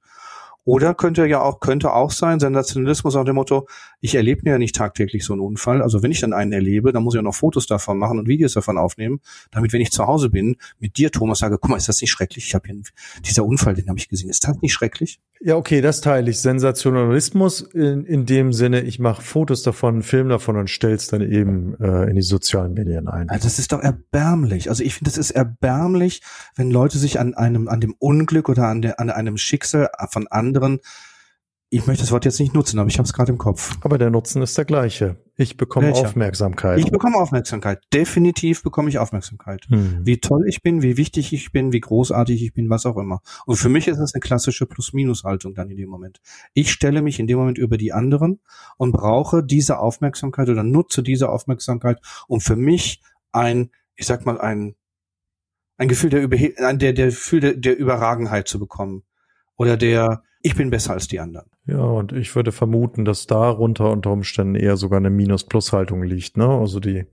Oder 0.66 0.94
könnte 0.94 1.26
ja 1.26 1.42
auch, 1.42 1.62
könnte 1.62 1.94
auch 1.94 2.12
sein, 2.12 2.42
Sensationalismus 2.42 3.16
nach 3.16 3.24
dem 3.24 3.36
Motto, 3.36 3.66
ich 4.02 4.14
erlebe 4.14 4.48
ja 4.48 4.58
nicht 4.58 4.76
tagtäglich 4.76 5.24
so 5.24 5.32
einen 5.32 5.42
Unfall. 5.42 5.82
Also 5.82 6.04
wenn 6.04 6.12
ich 6.12 6.20
dann 6.20 6.34
einen 6.34 6.52
erlebe, 6.52 6.92
dann 6.92 7.04
muss 7.04 7.16
ich 7.16 7.20
auch 7.20 7.24
noch 7.24 7.34
Fotos 7.34 7.66
davon 7.66 7.98
machen 7.98 8.20
und 8.20 8.28
Videos 8.28 8.54
davon 8.54 8.78
aufnehmen, 8.78 9.22
damit, 9.52 9.72
wenn 9.72 9.82
ich 9.82 9.92
zu 9.92 10.06
Hause 10.06 10.30
bin, 10.30 10.58
mit 10.80 10.98
dir, 10.98 11.12
Thomas, 11.12 11.40
sage, 11.40 11.58
guck 11.60 11.70
mal, 11.70 11.78
ist 11.78 11.88
das 11.88 12.02
nicht 12.02 12.12
schrecklich? 12.12 12.48
Ich 12.48 12.56
habe 12.56 12.68
hier, 12.68 12.82
dieser 13.26 13.46
Unfall, 13.46 13.74
den 13.74 13.88
habe 13.88 13.98
ich 13.98 14.10
gesehen. 14.10 14.30
Ist 14.30 14.46
das 14.46 14.62
nicht 14.62 14.74
schrecklich? 14.74 15.22
Ja, 15.44 15.56
okay, 15.56 15.82
das 15.82 16.02
teile 16.02 16.30
ich. 16.30 16.40
Sensationalismus 16.40 17.62
in, 17.62 18.06
in 18.06 18.28
dem 18.28 18.54
Sinne, 18.54 18.82
ich 18.82 19.00
mache 19.00 19.24
Fotos 19.24 19.64
davon, 19.64 20.04
Film 20.04 20.30
davon 20.30 20.56
und 20.56 20.70
stell's 20.70 21.08
dann 21.08 21.22
eben 21.22 21.76
äh, 21.82 22.08
in 22.08 22.16
die 22.16 22.22
sozialen 22.22 22.76
Medien 22.76 23.08
ein. 23.08 23.28
Also 23.28 23.46
das 23.46 23.58
ist 23.58 23.72
doch 23.72 23.82
erbärmlich. 23.82 24.70
Also 24.70 24.84
ich 24.84 24.94
finde, 24.94 25.10
das 25.10 25.18
ist 25.18 25.32
erbärmlich, 25.32 26.22
wenn 26.56 26.70
Leute 26.70 27.00
sich 27.00 27.20
an 27.20 27.34
einem, 27.34 27.68
an 27.70 27.82
dem 27.82 27.96
Unglück 27.98 28.50
oder 28.50 28.68
an, 28.68 28.84
der, 28.84 29.00
an 29.00 29.10
einem 29.10 29.38
Schicksal 29.38 29.90
von 30.12 30.28
anderen 30.28 30.80
ich 31.74 31.88
möchte 31.88 32.04
das 32.04 32.12
Wort 32.12 32.26
jetzt 32.26 32.38
nicht 32.42 32.54
nutzen, 32.54 32.80
aber 32.80 32.90
ich 32.90 32.98
habe 32.98 33.06
es 33.06 33.14
gerade 33.14 33.32
im 33.32 33.38
Kopf. 33.38 33.78
Aber 33.80 33.98
der 33.98 34.10
Nutzen 34.10 34.42
ist 34.42 34.58
der 34.58 34.66
gleiche. 34.66 35.16
Ich 35.38 35.56
bekomme 35.56 35.88
Welcher? 35.88 36.02
Aufmerksamkeit. 36.02 36.78
Ich 36.80 36.92
bekomme 36.92 37.16
Aufmerksamkeit. 37.16 37.82
Definitiv 37.94 38.62
bekomme 38.62 38.90
ich 38.90 39.00
Aufmerksamkeit. 39.00 39.68
Hm. 39.70 40.02
Wie 40.04 40.18
toll 40.18 40.44
ich 40.48 40.62
bin, 40.62 40.82
wie 40.82 40.98
wichtig 40.98 41.32
ich 41.32 41.54
bin, 41.54 41.72
wie 41.72 41.80
großartig 41.80 42.44
ich 42.44 42.54
bin, 42.54 42.70
was 42.70 42.86
auch 42.86 42.98
immer. 42.98 43.22
Und 43.46 43.56
für 43.56 43.70
mich 43.70 43.88
ist 43.88 44.00
das 44.00 44.14
eine 44.14 44.20
klassische 44.20 44.66
Plus-Minus-Haltung 44.66 45.56
dann 45.56 45.70
in 45.70 45.78
dem 45.78 45.90
Moment. 45.90 46.20
Ich 46.54 46.74
stelle 46.74 47.02
mich 47.02 47.20
in 47.20 47.28
dem 47.28 47.38
Moment 47.38 47.58
über 47.58 47.78
die 47.78 47.94
anderen 47.94 48.42
und 48.76 48.92
brauche 48.92 49.42
diese 49.42 49.80
Aufmerksamkeit 49.80 50.50
oder 50.50 50.64
nutze 50.64 51.04
diese 51.04 51.30
Aufmerksamkeit, 51.30 52.00
um 52.28 52.42
für 52.42 52.58
mich 52.58 53.02
ein, 53.32 53.72
ich 53.96 54.08
sag 54.08 54.26
mal, 54.26 54.42
ein, 54.42 54.76
ein 55.78 55.88
Gefühl 55.88 56.10
der, 56.10 56.22
Überhe 56.22 56.54
der, 56.58 56.92
der 56.92 57.06
Gefühl 57.06 57.40
der, 57.40 57.56
der 57.56 57.78
Überragenheit 57.78 58.50
zu 58.50 58.60
bekommen. 58.60 59.04
Oder 59.62 59.78
der, 59.78 60.24
ich 60.42 60.56
bin 60.56 60.72
besser 60.72 60.94
als 60.94 61.08
die 61.08 61.20
anderen. 61.20 61.46
Ja, 61.68 61.84
und 61.84 62.14
ich 62.14 62.36
würde 62.36 62.52
vermuten, 62.52 63.06
dass 63.06 63.28
darunter 63.28 63.92
unter 63.92 64.10
Umständen 64.10 64.56
eher 64.56 64.76
sogar 64.76 64.98
eine 64.98 65.12
Minus-Plus-Haltung 65.12 66.02
liegt, 66.02 66.36
ne? 66.36 66.48
Also 66.48 66.80
die, 66.80 67.06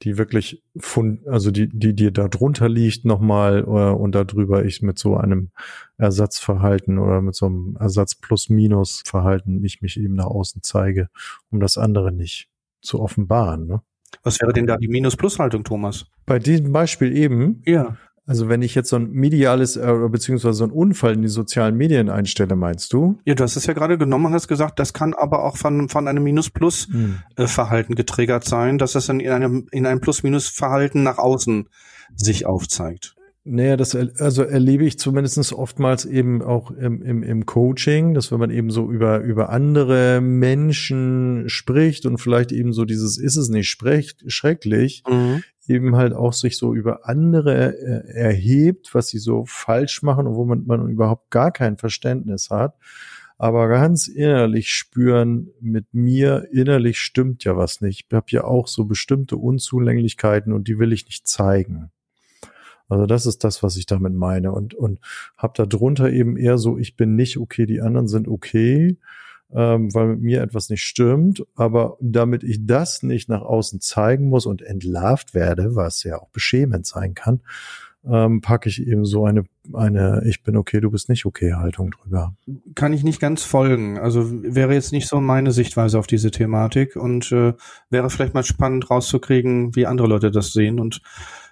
die 0.00 0.16
wirklich 0.16 0.62
von, 0.78 1.20
also 1.26 1.50
die, 1.50 1.68
die 1.68 1.94
dir 1.94 2.10
da 2.10 2.28
drunter 2.28 2.70
liegt 2.70 3.04
nochmal 3.04 3.58
äh, 3.58 3.94
und 3.94 4.14
darüber 4.14 4.64
ich 4.64 4.80
mit 4.80 4.98
so 4.98 5.18
einem 5.18 5.50
Ersatzverhalten 5.98 6.98
oder 6.98 7.20
mit 7.20 7.34
so 7.34 7.44
einem 7.44 7.76
Ersatz 7.78 8.14
plus 8.14 8.48
minus 8.48 9.02
Verhalten 9.04 9.62
ich 9.62 9.82
mich 9.82 10.00
eben 10.00 10.14
nach 10.14 10.24
außen 10.24 10.62
zeige, 10.62 11.10
um 11.50 11.60
das 11.60 11.76
andere 11.76 12.10
nicht 12.10 12.48
zu 12.80 13.00
offenbaren. 13.00 13.66
Ne? 13.66 13.82
Was 14.22 14.40
wäre 14.40 14.54
denn 14.54 14.66
da 14.66 14.78
die 14.78 14.88
Minus-Plus-Haltung, 14.88 15.62
Thomas? 15.62 16.06
Bei 16.24 16.38
diesem 16.38 16.72
Beispiel 16.72 17.14
eben, 17.14 17.60
ja. 17.66 17.98
Also 18.24 18.48
wenn 18.48 18.62
ich 18.62 18.74
jetzt 18.74 18.88
so 18.88 18.96
ein 18.96 19.10
mediales 19.10 19.76
äh, 19.76 20.08
beziehungsweise 20.08 20.54
so 20.54 20.64
ein 20.64 20.70
Unfall 20.70 21.14
in 21.14 21.22
die 21.22 21.28
sozialen 21.28 21.76
Medien 21.76 22.08
einstelle, 22.08 22.54
meinst 22.54 22.92
du? 22.92 23.18
Ja, 23.24 23.34
du 23.34 23.42
hast 23.42 23.56
es 23.56 23.66
ja 23.66 23.72
gerade 23.72 23.98
genommen 23.98 24.26
und 24.26 24.34
hast 24.34 24.46
gesagt, 24.46 24.78
das 24.78 24.92
kann 24.92 25.12
aber 25.12 25.44
auch 25.44 25.56
von, 25.56 25.88
von 25.88 26.06
einem 26.06 26.22
Minus-Plus-Verhalten 26.22 27.88
hm. 27.88 27.94
äh, 27.94 27.96
getriggert 27.96 28.44
sein, 28.44 28.78
dass 28.78 28.94
es 28.94 29.06
dann 29.06 29.18
in 29.18 29.30
einem, 29.30 29.66
in 29.72 29.86
einem 29.86 30.00
Plus-Minus-Verhalten 30.00 31.02
nach 31.02 31.18
außen 31.18 31.68
sich 32.14 32.46
aufzeigt. 32.46 33.16
Naja, 33.44 33.76
das 33.76 33.96
also 33.96 34.44
erlebe 34.44 34.84
ich 34.84 35.00
zumindestens 35.00 35.52
oftmals 35.52 36.04
eben 36.04 36.42
auch 36.42 36.70
im, 36.70 37.02
im, 37.02 37.24
im 37.24 37.44
Coaching, 37.44 38.14
dass 38.14 38.30
wenn 38.30 38.38
man 38.38 38.50
eben 38.50 38.70
so 38.70 38.88
über, 38.88 39.18
über 39.18 39.50
andere 39.50 40.20
Menschen 40.20 41.48
spricht 41.48 42.06
und 42.06 42.18
vielleicht 42.18 42.52
eben 42.52 42.72
so 42.72 42.84
dieses 42.84 43.18
ist 43.18 43.34
es 43.34 43.48
nicht 43.48 43.68
schrecklich, 43.68 45.02
mhm. 45.10 45.42
eben 45.66 45.96
halt 45.96 46.12
auch 46.12 46.34
sich 46.34 46.56
so 46.56 46.72
über 46.72 47.08
andere 47.08 47.76
äh, 47.76 48.14
erhebt, 48.14 48.94
was 48.94 49.08
sie 49.08 49.18
so 49.18 49.44
falsch 49.44 50.02
machen 50.02 50.28
und 50.28 50.36
wo 50.36 50.44
man, 50.44 50.64
man 50.64 50.88
überhaupt 50.88 51.32
gar 51.32 51.50
kein 51.50 51.78
Verständnis 51.78 52.48
hat. 52.50 52.76
Aber 53.38 53.66
ganz 53.66 54.06
innerlich 54.06 54.68
spüren, 54.68 55.50
mit 55.60 55.92
mir 55.92 56.46
innerlich 56.52 57.00
stimmt 57.00 57.42
ja 57.42 57.56
was 57.56 57.80
nicht. 57.80 58.06
Ich 58.08 58.14
habe 58.14 58.26
ja 58.28 58.44
auch 58.44 58.68
so 58.68 58.84
bestimmte 58.84 59.36
Unzulänglichkeiten 59.36 60.52
und 60.52 60.68
die 60.68 60.78
will 60.78 60.92
ich 60.92 61.06
nicht 61.06 61.26
zeigen. 61.26 61.90
Also 62.92 63.06
das 63.06 63.24
ist 63.24 63.42
das, 63.42 63.62
was 63.62 63.76
ich 63.76 63.86
damit 63.86 64.12
meine 64.12 64.52
und 64.52 64.74
und 64.74 64.98
habe 65.38 65.54
da 65.56 65.64
drunter 65.64 66.10
eben 66.10 66.36
eher 66.36 66.58
so, 66.58 66.76
ich 66.76 66.94
bin 66.94 67.16
nicht 67.16 67.38
okay, 67.38 67.64
die 67.64 67.80
anderen 67.80 68.06
sind 68.06 68.28
okay, 68.28 68.98
ähm, 69.50 69.94
weil 69.94 70.08
mit 70.08 70.20
mir 70.20 70.42
etwas 70.42 70.68
nicht 70.68 70.82
stimmt, 70.82 71.42
aber 71.54 71.96
damit 72.00 72.44
ich 72.44 72.66
das 72.66 73.02
nicht 73.02 73.30
nach 73.30 73.40
außen 73.40 73.80
zeigen 73.80 74.28
muss 74.28 74.44
und 74.44 74.60
entlarvt 74.60 75.32
werde, 75.32 75.74
was 75.74 76.02
ja 76.02 76.20
auch 76.20 76.28
beschämend 76.28 76.86
sein 76.86 77.14
kann, 77.14 77.40
ähm, 78.04 78.42
packe 78.42 78.68
ich 78.68 78.86
eben 78.86 79.06
so 79.06 79.24
eine 79.24 79.44
eine 79.72 80.22
ich 80.26 80.42
bin 80.42 80.56
okay, 80.56 80.80
du 80.80 80.90
bist 80.90 81.08
nicht 81.08 81.24
okay 81.24 81.54
Haltung 81.54 81.92
drüber. 81.92 82.34
Kann 82.74 82.92
ich 82.92 83.04
nicht 83.04 83.20
ganz 83.20 83.42
folgen. 83.42 83.98
Also 83.98 84.30
wäre 84.42 84.74
jetzt 84.74 84.92
nicht 84.92 85.08
so 85.08 85.20
meine 85.20 85.52
Sichtweise 85.52 85.98
auf 85.98 86.06
diese 86.06 86.30
Thematik 86.30 86.96
und 86.96 87.32
äh, 87.32 87.54
wäre 87.88 88.10
vielleicht 88.10 88.34
mal 88.34 88.42
spannend 88.42 88.90
rauszukriegen, 88.90 89.74
wie 89.76 89.86
andere 89.86 90.08
Leute 90.08 90.30
das 90.30 90.52
sehen 90.52 90.78
und 90.78 91.00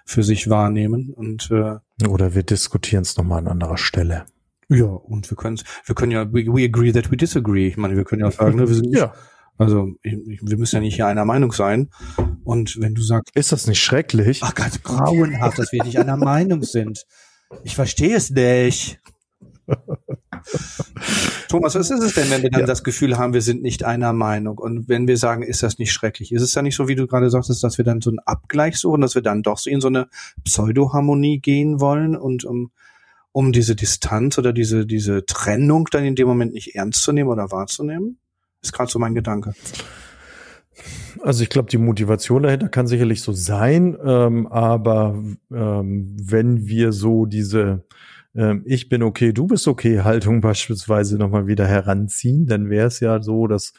für 0.05 0.23
sich 0.23 0.49
wahrnehmen. 0.49 1.11
Und 1.13 1.51
äh, 1.51 1.77
oder 2.07 2.35
wir 2.35 2.43
diskutieren 2.43 3.03
es 3.03 3.17
nochmal 3.17 3.39
an 3.39 3.47
anderer 3.47 3.77
Stelle. 3.77 4.25
Ja, 4.69 4.85
und 4.85 5.29
wir 5.29 5.35
können 5.35 5.59
wir 5.85 5.95
können 5.95 6.11
ja, 6.11 6.31
we, 6.31 6.45
we 6.45 6.63
agree 6.63 6.91
that 6.91 7.11
we 7.11 7.17
disagree. 7.17 7.67
Ich 7.67 7.77
meine, 7.77 7.95
wir 7.95 8.05
können 8.05 8.21
ja 8.21 8.31
sagen, 8.31 8.55
ne, 8.55 8.67
wir 8.67 8.75
sind 8.75 8.89
nicht, 8.89 8.99
ja. 8.99 9.13
Also 9.57 9.89
ich, 10.01 10.39
wir 10.41 10.57
müssen 10.57 10.77
ja 10.77 10.81
nicht 10.81 10.95
hier 10.95 11.07
einer 11.07 11.25
Meinung 11.25 11.51
sein. 11.51 11.89
Und 12.43 12.77
wenn 12.79 12.95
du 12.95 13.03
sagst, 13.03 13.35
ist 13.35 13.51
das 13.51 13.67
nicht 13.67 13.79
schrecklich? 13.79 14.41
Ach 14.43 14.55
ganz 14.55 14.81
grauenhaft, 14.81 15.59
dass 15.59 15.71
wir 15.71 15.83
nicht 15.83 15.99
einer 15.99 16.17
Meinung 16.17 16.63
sind. 16.63 17.05
Ich 17.63 17.75
verstehe 17.75 18.15
es 18.15 18.31
nicht. 18.31 18.99
Thomas, 21.47 21.75
was 21.75 21.89
ist 21.89 22.01
es 22.01 22.13
denn, 22.13 22.29
wenn 22.29 22.43
wir 22.43 22.49
dann 22.49 22.61
ja. 22.61 22.67
das 22.67 22.83
Gefühl 22.83 23.17
haben, 23.17 23.33
wir 23.33 23.41
sind 23.41 23.61
nicht 23.61 23.83
einer 23.83 24.13
Meinung? 24.13 24.57
Und 24.57 24.87
wenn 24.89 25.07
wir 25.07 25.17
sagen, 25.17 25.43
ist 25.43 25.63
das 25.63 25.79
nicht 25.79 25.91
schrecklich? 25.91 26.31
Ist 26.31 26.41
es 26.41 26.53
ja 26.55 26.61
nicht 26.61 26.75
so, 26.75 26.87
wie 26.87 26.95
du 26.95 27.07
gerade 27.07 27.29
sagtest, 27.29 27.63
dass 27.63 27.77
wir 27.77 27.85
dann 27.85 28.01
so 28.01 28.09
einen 28.09 28.19
Abgleich 28.19 28.77
suchen, 28.77 29.01
dass 29.01 29.15
wir 29.15 29.21
dann 29.21 29.43
doch 29.43 29.57
so 29.57 29.69
in 29.69 29.81
so 29.81 29.87
eine 29.87 30.07
Pseudoharmonie 30.43 31.39
gehen 31.39 31.79
wollen 31.79 32.15
und 32.15 32.45
um, 32.45 32.71
um 33.31 33.51
diese 33.51 33.75
Distanz 33.75 34.37
oder 34.37 34.53
diese, 34.53 34.85
diese 34.85 35.25
Trennung 35.25 35.87
dann 35.91 36.05
in 36.05 36.15
dem 36.15 36.27
Moment 36.27 36.53
nicht 36.53 36.75
ernst 36.75 37.03
zu 37.03 37.11
nehmen 37.11 37.29
oder 37.29 37.51
wahrzunehmen? 37.51 38.17
Ist 38.61 38.73
gerade 38.73 38.91
so 38.91 38.99
mein 38.99 39.15
Gedanke. 39.15 39.53
Also 41.21 41.43
ich 41.43 41.49
glaube, 41.49 41.69
die 41.69 41.77
Motivation 41.77 42.43
dahinter 42.43 42.69
kann 42.69 42.87
sicherlich 42.87 43.21
so 43.21 43.33
sein, 43.33 43.97
ähm, 44.03 44.47
aber 44.47 45.21
ähm, 45.53 46.15
wenn 46.19 46.67
wir 46.67 46.93
so 46.93 47.25
diese 47.25 47.83
ähm, 48.35 48.63
ich 48.65 48.89
bin 48.89 49.03
okay, 49.03 49.33
du 49.33 49.47
bist 49.47 49.67
okay 49.67 50.01
Haltung 50.01 50.41
beispielsweise 50.41 51.17
nochmal 51.17 51.47
wieder 51.47 51.67
heranziehen, 51.67 52.45
dann 52.45 52.69
wäre 52.69 52.87
es 52.87 52.99
ja 52.99 53.21
so, 53.21 53.47
dass 53.47 53.73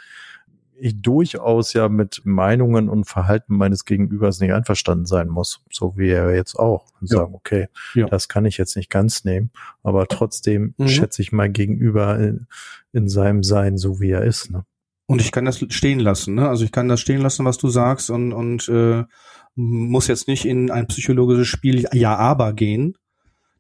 ich 0.85 1.01
durchaus 1.01 1.75
ja 1.75 1.89
mit 1.89 2.23
Meinungen 2.25 2.89
und 2.89 3.05
Verhalten 3.05 3.57
meines 3.57 3.85
Gegenübers 3.85 4.41
nicht 4.41 4.53
einverstanden 4.53 5.07
sein 5.07 5.29
muss, 5.29 5.63
so 5.71 5.97
wie 5.97 6.09
er 6.09 6.35
jetzt 6.35 6.57
auch. 6.57 6.87
Und 7.01 7.09
ja. 7.09 7.19
sagen, 7.19 7.35
okay, 7.35 7.69
ja. 7.95 8.07
das 8.07 8.29
kann 8.29 8.45
ich 8.47 8.59
jetzt 8.59 8.75
nicht 8.75 8.91
ganz 8.91 9.25
nehmen, 9.25 9.53
aber 9.85 10.09
trotzdem 10.09 10.75
mhm. 10.77 10.89
schätze 10.89 11.23
ich 11.23 11.31
mein 11.31 11.53
Gegenüber 11.53 12.19
in, 12.19 12.49
in, 12.93 13.09
seinem 13.09 13.45
Sein, 13.45 13.79
so 13.79 14.01
wie 14.01 14.11
er 14.11 14.25
ist. 14.25 14.51
Ne? 14.51 14.65
Und 15.07 15.21
ich 15.21 15.31
kann 15.31 15.45
das 15.45 15.65
stehen 15.69 16.01
lassen, 16.01 16.35
ne? 16.35 16.49
Also 16.49 16.65
ich 16.65 16.73
kann 16.73 16.89
das 16.89 17.01
stehen 17.01 17.21
lassen, 17.21 17.45
was 17.45 17.59
du 17.59 17.69
sagst 17.69 18.11
und, 18.11 18.33
und 18.33 18.69
äh, 18.69 19.05
muss 19.55 20.09
jetzt 20.09 20.27
nicht 20.27 20.47
in 20.47 20.71
ein 20.71 20.89
psychologisches 20.89 21.47
Spiel 21.47 21.87
Ja, 21.93 22.17
aber 22.17 22.55
gehen, 22.55 22.97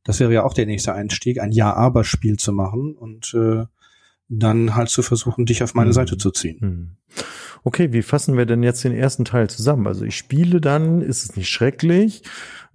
das 0.04 0.20
wäre 0.20 0.32
ja 0.32 0.44
auch 0.44 0.54
der 0.54 0.66
nächste 0.66 0.94
Einstieg, 0.94 1.40
ein 1.40 1.52
Ja-Aber-Spiel 1.52 2.36
zu 2.36 2.52
machen 2.52 2.94
und 2.94 3.34
äh, 3.34 3.64
dann 4.28 4.74
halt 4.74 4.88
zu 4.88 5.02
versuchen, 5.02 5.46
dich 5.46 5.62
auf 5.62 5.74
meine 5.74 5.90
mhm. 5.90 5.94
Seite 5.94 6.16
zu 6.16 6.30
ziehen. 6.30 6.58
Mhm. 6.60 6.96
Okay, 7.64 7.92
wie 7.92 8.02
fassen 8.02 8.36
wir 8.36 8.46
denn 8.46 8.62
jetzt 8.62 8.82
den 8.82 8.92
ersten 8.92 9.24
Teil 9.24 9.48
zusammen? 9.48 9.86
Also 9.86 10.04
ich 10.04 10.16
spiele 10.16 10.60
dann, 10.60 11.00
ist 11.00 11.24
es 11.24 11.36
nicht 11.36 11.48
schrecklich 11.48 12.22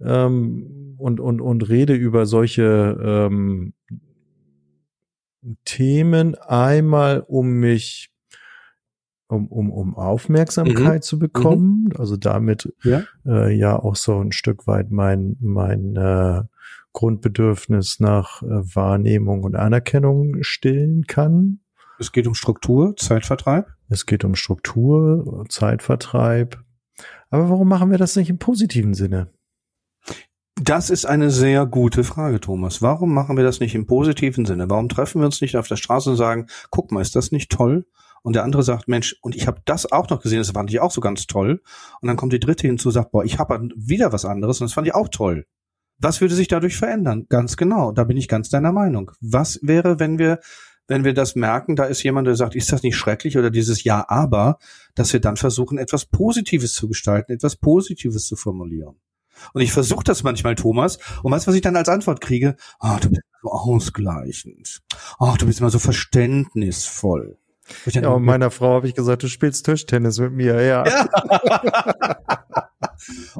ähm, 0.00 0.94
und, 0.98 1.20
und, 1.20 1.40
und 1.40 1.68
rede 1.68 1.94
über 1.94 2.24
solche 2.24 2.98
ähm, 3.02 3.74
Themen 5.64 6.36
einmal, 6.36 7.20
um 7.20 7.48
mich 7.50 8.10
um, 9.28 9.46
um, 9.48 9.70
um 9.70 9.94
Aufmerksamkeit 9.94 11.00
mhm. 11.00 11.02
zu 11.02 11.18
bekommen, 11.18 11.84
mhm. 11.84 11.96
also 11.98 12.16
damit 12.16 12.72
ja. 12.82 13.04
Äh, 13.26 13.54
ja 13.56 13.78
auch 13.78 13.96
so 13.96 14.18
ein 14.18 14.32
Stück 14.32 14.66
weit 14.66 14.90
mein, 14.90 15.36
mein 15.40 15.96
äh, 15.96 16.42
Grundbedürfnis 16.92 18.00
nach 18.00 18.42
äh, 18.42 18.46
Wahrnehmung 18.46 19.44
und 19.44 19.54
Anerkennung 19.54 20.42
stillen 20.42 21.06
kann. 21.06 21.60
Es 21.98 22.12
geht 22.12 22.26
um 22.26 22.34
Struktur, 22.34 22.96
Zeitvertreib. 22.96 23.66
Es 23.88 24.06
geht 24.06 24.24
um 24.24 24.34
Struktur, 24.34 25.44
Zeitvertreib. 25.48 26.62
Aber 27.30 27.50
warum 27.50 27.68
machen 27.68 27.90
wir 27.90 27.98
das 27.98 28.16
nicht 28.16 28.30
im 28.30 28.38
positiven 28.38 28.94
Sinne? 28.94 29.30
Das 30.60 30.90
ist 30.90 31.04
eine 31.04 31.30
sehr 31.30 31.66
gute 31.66 32.02
Frage, 32.02 32.40
Thomas. 32.40 32.82
Warum 32.82 33.14
machen 33.14 33.36
wir 33.36 33.44
das 33.44 33.60
nicht 33.60 33.74
im 33.74 33.86
positiven 33.86 34.44
Sinne? 34.44 34.68
Warum 34.68 34.88
treffen 34.88 35.20
wir 35.20 35.26
uns 35.26 35.40
nicht 35.40 35.56
auf 35.56 35.68
der 35.68 35.76
Straße 35.76 36.10
und 36.10 36.16
sagen, 36.16 36.46
guck 36.70 36.90
mal, 36.90 37.00
ist 37.00 37.14
das 37.14 37.30
nicht 37.30 37.50
toll? 37.50 37.86
Und 38.28 38.34
der 38.34 38.44
andere 38.44 38.62
sagt, 38.62 38.88
Mensch, 38.88 39.16
und 39.22 39.34
ich 39.34 39.46
habe 39.46 39.62
das 39.64 39.90
auch 39.90 40.10
noch 40.10 40.20
gesehen, 40.20 40.36
das 40.36 40.50
fand 40.50 40.68
ich 40.68 40.80
auch 40.80 40.90
so 40.90 41.00
ganz 41.00 41.26
toll. 41.26 41.62
Und 42.02 42.08
dann 42.08 42.18
kommt 42.18 42.34
die 42.34 42.38
dritte 42.38 42.66
hinzu, 42.66 42.90
sagt, 42.90 43.10
boah, 43.10 43.24
ich 43.24 43.38
habe 43.38 43.70
wieder 43.74 44.12
was 44.12 44.26
anderes 44.26 44.60
und 44.60 44.66
das 44.66 44.74
fand 44.74 44.86
ich 44.86 44.94
auch 44.94 45.08
toll. 45.08 45.46
Was 45.96 46.20
würde 46.20 46.34
sich 46.34 46.46
dadurch 46.46 46.76
verändern? 46.76 47.24
Ganz 47.30 47.56
genau, 47.56 47.90
da 47.90 48.04
bin 48.04 48.18
ich 48.18 48.28
ganz 48.28 48.50
deiner 48.50 48.70
Meinung. 48.70 49.12
Was 49.22 49.60
wäre, 49.62 49.98
wenn 49.98 50.18
wir, 50.18 50.40
wenn 50.88 51.04
wir 51.04 51.14
das 51.14 51.36
merken, 51.36 51.74
da 51.74 51.84
ist 51.84 52.02
jemand, 52.02 52.26
der 52.26 52.34
sagt, 52.34 52.54
ist 52.54 52.70
das 52.70 52.82
nicht 52.82 52.98
schrecklich 52.98 53.38
oder 53.38 53.50
dieses 53.50 53.82
Ja, 53.82 54.04
aber, 54.10 54.58
dass 54.94 55.10
wir 55.14 55.20
dann 55.20 55.38
versuchen, 55.38 55.78
etwas 55.78 56.04
Positives 56.04 56.74
zu 56.74 56.86
gestalten, 56.86 57.32
etwas 57.32 57.56
Positives 57.56 58.26
zu 58.26 58.36
formulieren. 58.36 58.96
Und 59.54 59.62
ich 59.62 59.72
versuche 59.72 60.04
das 60.04 60.22
manchmal, 60.22 60.54
Thomas, 60.54 60.98
und 61.22 61.32
weißt 61.32 61.46
du, 61.46 61.48
was 61.48 61.56
ich 61.56 61.62
dann 61.62 61.76
als 61.76 61.88
Antwort 61.88 62.20
kriege? 62.20 62.56
Ah, 62.78 62.96
oh, 62.96 63.00
du 63.00 63.08
bist 63.08 63.22
so 63.40 63.50
ausgleichend. 63.50 64.82
Ah, 65.18 65.32
oh, 65.32 65.36
du 65.38 65.46
bist 65.46 65.60
immer 65.60 65.70
so 65.70 65.78
verständnisvoll. 65.78 67.38
Ja, 67.86 68.10
und 68.10 68.24
meiner 68.24 68.50
Frau 68.50 68.74
habe 68.74 68.88
ich 68.88 68.94
gesagt, 68.94 69.22
du 69.22 69.28
spielst 69.28 69.66
Tischtennis 69.66 70.18
mit 70.18 70.32
mir, 70.32 70.60
ja. 70.62 70.84
ja. 70.86 71.08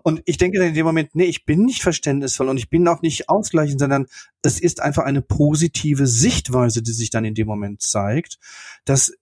und 0.02 0.22
ich 0.24 0.38
denke 0.38 0.58
dann 0.58 0.68
in 0.68 0.74
dem 0.74 0.86
Moment, 0.86 1.14
nee, 1.14 1.24
ich 1.24 1.44
bin 1.44 1.64
nicht 1.64 1.82
verständnisvoll 1.82 2.48
und 2.48 2.58
ich 2.58 2.70
bin 2.70 2.86
auch 2.88 3.02
nicht 3.02 3.28
ausgleichend, 3.28 3.80
sondern 3.80 4.06
es 4.42 4.60
ist 4.60 4.80
einfach 4.80 5.04
eine 5.04 5.22
positive 5.22 6.06
Sichtweise, 6.06 6.82
die 6.82 6.92
sich 6.92 7.10
dann 7.10 7.24
in 7.24 7.34
dem 7.34 7.46
Moment 7.46 7.82
zeigt, 7.82 8.38
dass 8.84 9.12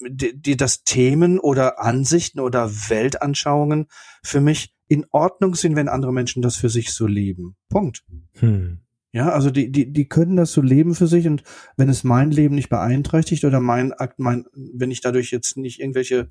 die, 0.00 0.38
die 0.38 0.56
das 0.56 0.84
Themen 0.84 1.38
oder 1.38 1.80
Ansichten 1.80 2.40
oder 2.40 2.70
Weltanschauungen 2.70 3.86
für 4.22 4.40
mich 4.40 4.74
in 4.88 5.06
Ordnung 5.10 5.54
sind, 5.54 5.76
wenn 5.76 5.88
andere 5.88 6.12
Menschen 6.12 6.42
das 6.42 6.56
für 6.56 6.68
sich 6.68 6.92
so 6.92 7.06
leben. 7.06 7.56
Punkt. 7.68 8.04
Hm. 8.38 8.80
Ja, 9.12 9.30
also 9.30 9.50
die, 9.50 9.72
die, 9.72 9.92
die 9.92 10.08
können 10.08 10.36
das 10.36 10.52
so 10.52 10.62
leben 10.62 10.94
für 10.94 11.08
sich 11.08 11.26
und 11.26 11.42
wenn 11.76 11.88
es 11.88 12.04
mein 12.04 12.30
Leben 12.30 12.54
nicht 12.54 12.68
beeinträchtigt 12.68 13.44
oder 13.44 13.58
mein 13.58 13.92
Akt, 13.92 14.20
mein, 14.20 14.46
wenn 14.54 14.92
ich 14.92 15.00
dadurch 15.00 15.32
jetzt 15.32 15.56
nicht 15.56 15.80
irgendwelche, 15.80 16.28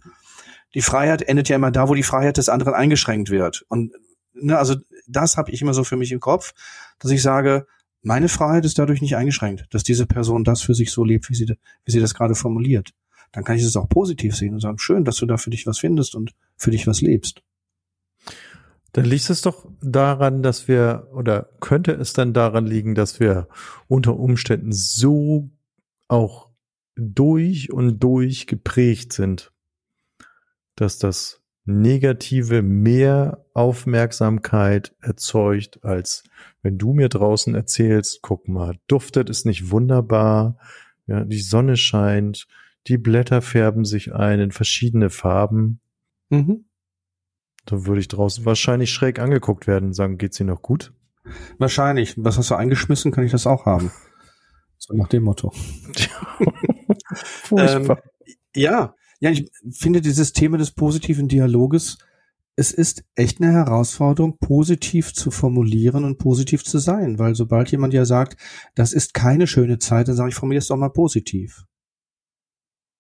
die 0.74 0.82
Freiheit 0.82 1.22
endet 1.22 1.50
ja 1.50 1.58
immer 1.58 1.72
da, 1.72 1.90
wo 1.90 1.94
die 1.94 2.04
Freiheit 2.04 2.38
des 2.38 2.48
anderen 2.48 2.74
eingeschränkt 2.74 3.32
wird. 3.32 3.66
Und 3.68 3.92
ne, 4.34 4.58
also 4.58 4.76
das 5.08 5.36
habe 5.36 5.52
ich 5.52 5.62
immer 5.62 5.74
so 5.74 5.84
für 5.84 5.98
mich 5.98 6.14
im 6.14 6.22
Kopf, 6.22 6.54
dass 7.00 7.12
ich 7.12 7.22
sage, 7.22 7.66
meine 8.02 8.30
Freiheit 8.30 8.64
ist 8.64 8.80
dadurch 8.80 9.02
nicht 9.02 9.18
eingeschränkt, 9.18 9.66
dass 9.72 9.84
diese 9.84 10.06
Person 10.06 10.46
das 10.46 10.62
für 10.62 10.74
sich 10.74 10.92
so 10.92 11.04
lebt, 11.04 11.30
wie 11.30 11.36
sie, 11.36 11.48
wie 11.84 11.92
sie 11.92 12.00
das 12.00 12.14
gerade 12.14 12.36
formuliert. 12.36 12.94
Dann 13.34 13.44
kann 13.44 13.58
ich 13.58 13.64
es 13.64 13.76
auch 13.76 13.90
positiv 13.90 14.36
sehen 14.36 14.54
und 14.54 14.62
sagen, 14.62 14.80
schön, 14.80 15.04
dass 15.04 15.18
du 15.18 15.26
da 15.26 15.36
für 15.36 15.50
dich 15.50 15.68
was 15.68 15.80
findest 15.80 16.16
und 16.16 16.32
für 16.56 16.72
dich 16.72 16.88
was 16.88 17.02
lebst. 17.02 17.44
Dann 18.94 19.06
liegt 19.06 19.30
es 19.30 19.42
doch 19.42 19.68
daran, 19.82 20.42
dass 20.42 20.68
wir, 20.68 21.08
oder 21.14 21.50
könnte 21.60 21.92
es 21.92 22.14
dann 22.14 22.34
daran 22.34 22.66
liegen, 22.66 22.96
dass 22.96 23.20
wir 23.20 23.48
unter 23.88 24.18
Umständen 24.18 24.72
so 24.72 25.50
auch 26.08 26.50
durch 26.96 27.72
und 27.72 28.00
durch 28.00 28.48
geprägt 28.48 29.14
sind, 29.14 29.52
dass 30.76 30.98
das 30.98 31.42
Negative 31.66 32.64
mehr 32.64 33.46
Aufmerksamkeit 33.54 34.96
erzeugt, 35.02 35.84
als 35.84 36.24
wenn 36.64 36.78
du 36.80 36.94
mir 36.94 37.10
draußen 37.10 37.54
erzählst, 37.54 38.22
guck 38.24 38.48
mal, 38.48 38.76
duftet 38.88 39.30
es 39.30 39.46
nicht 39.46 39.70
wunderbar, 39.70 40.58
ja, 41.06 41.24
die 41.24 41.42
Sonne 41.42 41.78
scheint, 41.78 42.48
die 42.88 42.98
Blätter 42.98 43.42
färben 43.42 43.86
sich 43.86 44.14
ein 44.16 44.40
in 44.40 44.52
verschiedene 44.52 45.10
Farben. 45.10 45.80
Mhm. 46.30 46.66
Da 47.70 47.86
würde 47.86 48.02
ich 48.02 48.08
draußen 48.08 48.46
wahrscheinlich 48.46 48.92
schräg 48.92 49.20
angeguckt 49.20 49.68
werden 49.68 49.88
und 49.88 49.94
sagen, 49.94 50.18
geht's 50.18 50.40
Ihnen 50.40 50.50
noch 50.50 50.62
gut? 50.62 50.92
Wahrscheinlich. 51.60 52.16
Was 52.18 52.38
hast 52.38 52.50
du 52.50 52.56
eingeschmissen, 52.56 53.12
kann 53.12 53.24
ich 53.24 53.32
das 53.32 53.46
auch 53.46 53.66
haben. 53.66 53.92
So 54.78 54.96
nach 54.96 55.08
dem 55.08 55.24
Motto. 55.24 55.54
ähm, 57.58 57.96
ja, 58.56 58.96
ja, 59.20 59.30
ich 59.30 59.52
finde 59.72 60.02
dieses 60.02 60.34
Thema 60.34 60.58
des 60.58 60.72
positiven 60.72 61.28
Dialoges, 61.28 61.98
es 62.56 62.72
ist 62.72 63.04
echt 63.16 63.42
eine 63.42 63.54
Herausforderung, 63.54 64.38
positiv 64.38 65.14
zu 65.14 65.32
formulieren 65.32 66.04
und 66.04 66.18
positiv 66.18 66.64
zu 66.64 66.80
sein, 66.80 67.20
weil 67.20 67.36
sobald 67.36 67.72
jemand 67.72 67.94
ja 67.94 68.04
sagt, 68.04 68.38
das 68.76 68.94
ist 68.94 69.14
keine 69.14 69.48
schöne 69.48 69.80
Zeit, 69.80 70.08
dann 70.08 70.16
sage 70.16 70.30
ich, 70.30 70.36
formuliere 70.36 70.60
es 70.60 70.68
doch 70.68 70.76
mal 70.76 70.90
positiv. 70.90 71.66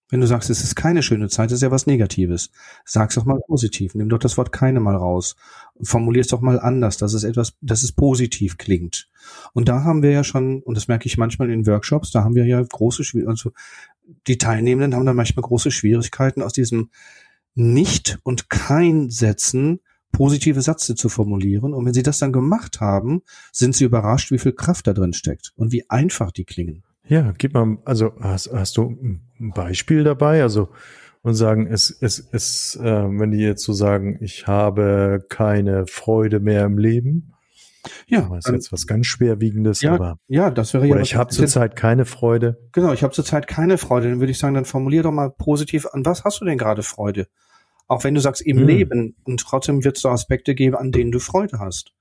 Wenn 0.09 0.21
du 0.21 0.27
sagst, 0.27 0.49
es 0.49 0.63
ist 0.63 0.75
keine 0.75 1.03
schöne 1.03 1.29
Zeit, 1.29 1.51
ist 1.51 1.61
ja 1.61 1.69
was 1.69 1.85
Negatives. 1.85 2.49
Sag's 2.83 3.15
doch 3.15 3.25
mal 3.25 3.39
positiv. 3.47 3.93
Nimm 3.93 4.09
doch 4.09 4.17
das 4.17 4.37
Wort 4.37 4.51
keine 4.51 4.79
mal 4.79 4.95
raus. 4.95 5.35
Formulier 5.81 6.21
es 6.21 6.27
doch 6.27 6.41
mal 6.41 6.59
anders, 6.59 6.97
dass 6.97 7.13
es 7.13 7.23
etwas, 7.23 7.53
dass 7.61 7.83
es 7.83 7.91
positiv 7.91 8.57
klingt. 8.57 9.07
Und 9.53 9.69
da 9.69 9.83
haben 9.83 10.01
wir 10.01 10.11
ja 10.11 10.23
schon, 10.23 10.63
und 10.63 10.75
das 10.75 10.87
merke 10.87 11.05
ich 11.05 11.17
manchmal 11.17 11.51
in 11.51 11.67
Workshops, 11.67 12.11
da 12.11 12.23
haben 12.23 12.35
wir 12.35 12.45
ja 12.45 12.61
große 12.61 13.03
Schwierigkeiten, 13.03 13.29
also 13.29 13.51
die 14.27 14.39
Teilnehmenden 14.39 14.95
haben 14.95 15.05
da 15.05 15.13
manchmal 15.13 15.43
große 15.43 15.69
Schwierigkeiten, 15.69 16.41
aus 16.41 16.53
diesem 16.53 16.89
Nicht- 17.53 18.19
und 18.23 18.49
Kein-Sätzen 18.49 19.79
positive 20.11 20.61
Sätze 20.61 20.95
zu 20.95 21.09
formulieren. 21.09 21.73
Und 21.73 21.85
wenn 21.85 21.93
sie 21.93 22.03
das 22.03 22.17
dann 22.17 22.33
gemacht 22.33 22.81
haben, 22.81 23.21
sind 23.51 23.75
sie 23.75 23.83
überrascht, 23.83 24.31
wie 24.31 24.39
viel 24.39 24.53
Kraft 24.53 24.87
da 24.87 24.93
drin 24.93 25.13
steckt 25.13 25.53
und 25.55 25.71
wie 25.71 25.87
einfach 25.89 26.31
die 26.31 26.45
klingen. 26.45 26.83
Ja, 27.09 27.33
gib 27.37 27.53
mal, 27.53 27.79
also 27.85 28.13
hast, 28.21 28.51
hast 28.53 28.77
du 28.77 28.83
ein 29.39 29.51
Beispiel 29.53 30.03
dabei? 30.03 30.43
Also 30.43 30.69
und 31.21 31.33
sagen, 31.33 31.67
es, 31.67 31.89
es, 31.89 32.25
es, 32.31 32.79
äh, 32.81 32.85
wenn 32.85 33.31
die 33.31 33.39
jetzt 33.39 33.63
so 33.63 33.73
sagen, 33.73 34.17
ich 34.21 34.47
habe 34.47 35.25
keine 35.27 35.85
Freude 35.85 36.39
mehr 36.39 36.63
im 36.63 36.77
Leben. 36.77 37.33
Ja, 38.07 38.29
das 38.29 38.45
ist 38.45 38.51
jetzt 38.51 38.71
was 38.71 38.87
ganz 38.87 39.07
schwerwiegendes, 39.07 39.81
ja, 39.81 39.93
aber 39.93 40.17
ja, 40.27 40.51
das 40.51 40.73
wäre 40.73 40.85
oder 40.85 40.97
ja. 40.97 41.01
ich 41.01 41.15
habe 41.15 41.33
zurzeit 41.33 41.75
keine 41.75 42.05
Freude. 42.05 42.57
Genau, 42.73 42.93
ich 42.93 43.03
habe 43.03 43.13
zurzeit 43.13 43.47
keine 43.47 43.77
Freude. 43.77 44.09
Dann 44.09 44.19
würde 44.19 44.31
ich 44.31 44.37
sagen, 44.37 44.53
dann 44.53 44.65
formulier 44.65 45.03
doch 45.03 45.11
mal 45.11 45.31
positiv. 45.31 45.87
An 45.91 46.05
was 46.05 46.23
hast 46.23 46.41
du 46.41 46.45
denn 46.45 46.57
gerade 46.57 46.83
Freude? 46.83 47.27
Auch 47.87 48.03
wenn 48.03 48.13
du 48.13 48.21
sagst 48.21 48.41
im 48.41 48.59
hm. 48.59 48.67
Leben 48.67 49.15
und 49.23 49.39
trotzdem 49.39 49.83
wird 49.83 49.97
es 49.97 50.03
da 50.03 50.11
Aspekte 50.11 50.55
geben, 50.55 50.75
an 50.75 50.91
denen 50.91 51.11
du 51.11 51.19
Freude 51.19 51.59
hast. 51.59 51.93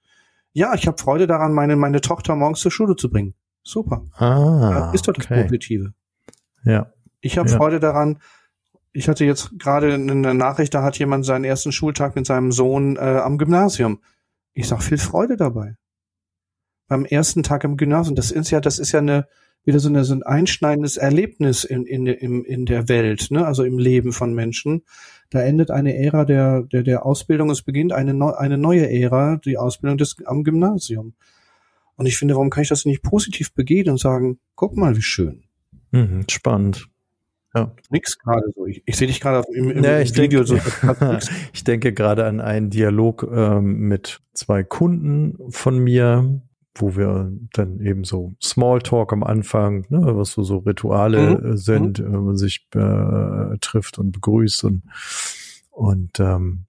Ja, 0.52 0.74
ich 0.74 0.86
habe 0.86 0.98
Freude 0.98 1.26
daran, 1.26 1.52
meine 1.52 1.76
meine 1.76 2.00
Tochter 2.00 2.36
morgens 2.36 2.60
zur 2.60 2.70
Schule 2.70 2.96
zu 2.96 3.08
bringen. 3.08 3.34
Super. 3.68 4.02
Ah, 4.14 4.90
ist 4.94 5.06
doch 5.06 5.12
das 5.12 5.26
okay. 5.26 5.42
Positive. 5.42 5.92
Ja. 6.64 6.90
Ich 7.20 7.36
habe 7.36 7.50
Ja. 7.50 7.56
Freude 7.56 7.80
daran. 7.80 8.18
Ich 8.92 9.08
hatte 9.08 9.26
jetzt 9.26 9.58
gerade 9.58 9.92
eine 9.92 10.32
Nachricht, 10.32 10.72
da 10.72 10.82
hat 10.82 10.98
jemand 10.98 11.26
seinen 11.26 11.44
ersten 11.44 11.70
Schultag 11.70 12.16
mit 12.16 12.24
seinem 12.24 12.50
Sohn 12.50 12.96
äh, 12.96 13.00
am 13.00 13.36
Gymnasium. 13.36 14.00
Ich 14.54 14.68
sag 14.68 14.82
viel 14.82 14.96
Freude 14.96 15.36
dabei. 15.36 15.76
Beim 16.88 17.04
ersten 17.04 17.42
Tag 17.42 17.62
im 17.64 17.76
Gymnasium, 17.76 18.16
das 18.16 18.30
ist 18.30 18.50
ja, 18.50 18.60
das 18.60 18.78
ist 18.78 18.92
ja 18.92 19.00
eine 19.00 19.28
wieder 19.64 19.80
so, 19.80 19.90
eine, 19.90 20.02
so 20.04 20.14
ein 20.14 20.22
einschneidendes 20.22 20.96
Erlebnis 20.96 21.64
in, 21.64 21.84
in, 21.84 22.06
in, 22.06 22.44
in 22.44 22.64
der 22.64 22.88
Welt, 22.88 23.30
ne? 23.30 23.44
also 23.44 23.64
im 23.64 23.78
Leben 23.78 24.12
von 24.12 24.32
Menschen. 24.32 24.82
Da 25.28 25.42
endet 25.42 25.70
eine 25.70 25.94
Ära 25.94 26.24
der, 26.24 26.62
der, 26.62 26.82
der 26.82 27.04
Ausbildung, 27.04 27.50
es 27.50 27.60
beginnt 27.60 27.92
eine, 27.92 28.14
neu, 28.14 28.30
eine 28.30 28.56
neue 28.56 28.90
Ära, 28.90 29.36
die 29.36 29.58
Ausbildung 29.58 29.98
des, 29.98 30.16
am 30.24 30.42
Gymnasium. 30.42 31.12
Und 31.98 32.06
ich 32.06 32.16
finde, 32.16 32.34
warum 32.34 32.48
kann 32.48 32.62
ich 32.62 32.68
das 32.68 32.84
nicht 32.86 33.02
positiv 33.02 33.52
begehen 33.52 33.90
und 33.90 33.98
sagen, 33.98 34.38
guck 34.54 34.76
mal, 34.76 34.96
wie 34.96 35.02
schön. 35.02 35.42
Mhm, 35.90 36.24
spannend. 36.30 36.88
Ja. 37.54 37.74
Nix 37.90 38.18
gerade 38.18 38.46
so. 38.54 38.66
Ich, 38.66 38.82
ich 38.86 38.96
sehe 38.96 39.08
dich 39.08 39.20
gerade 39.20 39.42
im, 39.52 39.70
im, 39.70 39.82
Ja, 39.84 39.96
im 39.96 40.02
ich 40.04 40.16
Video 40.16 40.44
denke, 40.44 40.62
so. 40.70 41.18
ich 41.52 41.64
denke 41.64 41.92
gerade 41.92 42.24
an 42.26 42.40
einen 42.40 42.70
Dialog 42.70 43.28
ähm, 43.30 43.88
mit 43.88 44.20
zwei 44.32 44.62
Kunden 44.62 45.36
von 45.50 45.78
mir, 45.78 46.40
wo 46.76 46.94
wir 46.96 47.32
dann 47.54 47.80
eben 47.80 48.04
so 48.04 48.34
Smalltalk 48.40 49.12
am 49.12 49.24
Anfang, 49.24 49.84
ne, 49.88 50.00
was 50.16 50.30
so, 50.32 50.44
so 50.44 50.58
Rituale 50.58 51.40
Mhm. 51.40 51.52
äh, 51.52 51.56
sind, 51.56 51.98
wenn 51.98 52.24
man 52.24 52.36
sich 52.36 52.68
äh, 52.76 53.58
trifft 53.60 53.98
und 53.98 54.12
begrüßt 54.12 54.62
und 54.64 54.82
und 55.70 56.20
ähm, 56.20 56.66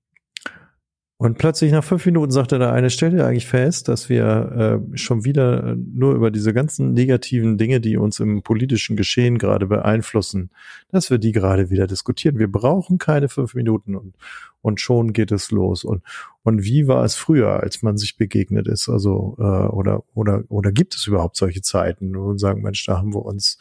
und 1.22 1.38
plötzlich 1.38 1.74
nach 1.74 1.84
fünf 1.84 2.06
Minuten 2.06 2.32
sagte 2.32 2.60
der 2.60 2.72
eine, 2.72 2.90
stell 2.90 3.12
dir 3.12 3.26
eigentlich 3.26 3.46
fest, 3.46 3.90
dass 3.90 4.08
wir 4.08 4.82
äh, 4.94 4.98
schon 4.98 5.26
wieder 5.26 5.72
äh, 5.72 5.76
nur 5.76 6.16
über 6.16 6.32
diese 6.32 6.54
ganzen 6.54 6.94
negativen 6.94 7.58
Dinge, 7.58 7.82
die 7.82 7.98
uns 7.98 8.22
im 8.22 8.42
politischen 8.42 8.96
Geschehen 8.96 9.38
gerade 9.38 9.68
beeinflussen, 9.68 10.50
dass 10.94 11.12
wir 11.12 11.18
die 11.18 11.34
gerade 11.34 11.70
wieder 11.70 11.88
diskutieren. 11.88 12.40
Wir 12.40 12.50
brauchen 12.50 13.00
keine 13.00 13.28
fünf 13.28 13.54
Minuten 13.54 13.98
und, 13.98 14.16
und 14.62 14.80
schon 14.80 15.12
geht 15.12 15.34
es 15.34 15.52
los. 15.52 15.84
Und, 15.84 16.04
und 16.44 16.64
wie 16.64 16.88
war 16.88 17.04
es 17.04 17.16
früher, 17.16 17.60
als 17.60 17.82
man 17.82 17.98
sich 17.98 18.16
begegnet 18.16 18.70
ist? 18.70 18.88
Also, 18.88 19.36
äh, 19.40 19.44
oder, 19.44 20.06
oder, 20.14 20.46
oder 20.48 20.72
gibt 20.72 20.96
es 20.96 21.06
überhaupt 21.06 21.36
solche 21.36 21.62
Zeiten, 21.62 22.14
wir 22.14 22.40
sagen, 22.40 22.62
Mensch, 22.62 22.86
da 22.86 22.98
haben 22.98 23.14
wir 23.14 23.26
uns 23.26 23.58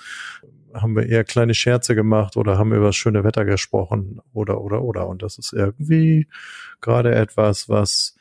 haben 0.83 0.97
wir 0.97 1.07
eher 1.07 1.25
kleine 1.25 1.55
Scherze 1.55 1.95
gemacht 1.95 2.37
oder 2.37 2.59
haben 2.59 2.73
über 2.73 2.87
das 2.87 2.97
schöne 2.97 3.25
Wetter 3.25 3.45
gesprochen 3.45 4.21
oder 4.33 4.61
oder 4.61 4.83
oder 4.83 5.09
und 5.09 5.23
das 5.23 5.38
ist 5.38 5.53
irgendwie 5.53 6.29
gerade 6.81 7.14
etwas, 7.14 7.69
was 7.69 8.14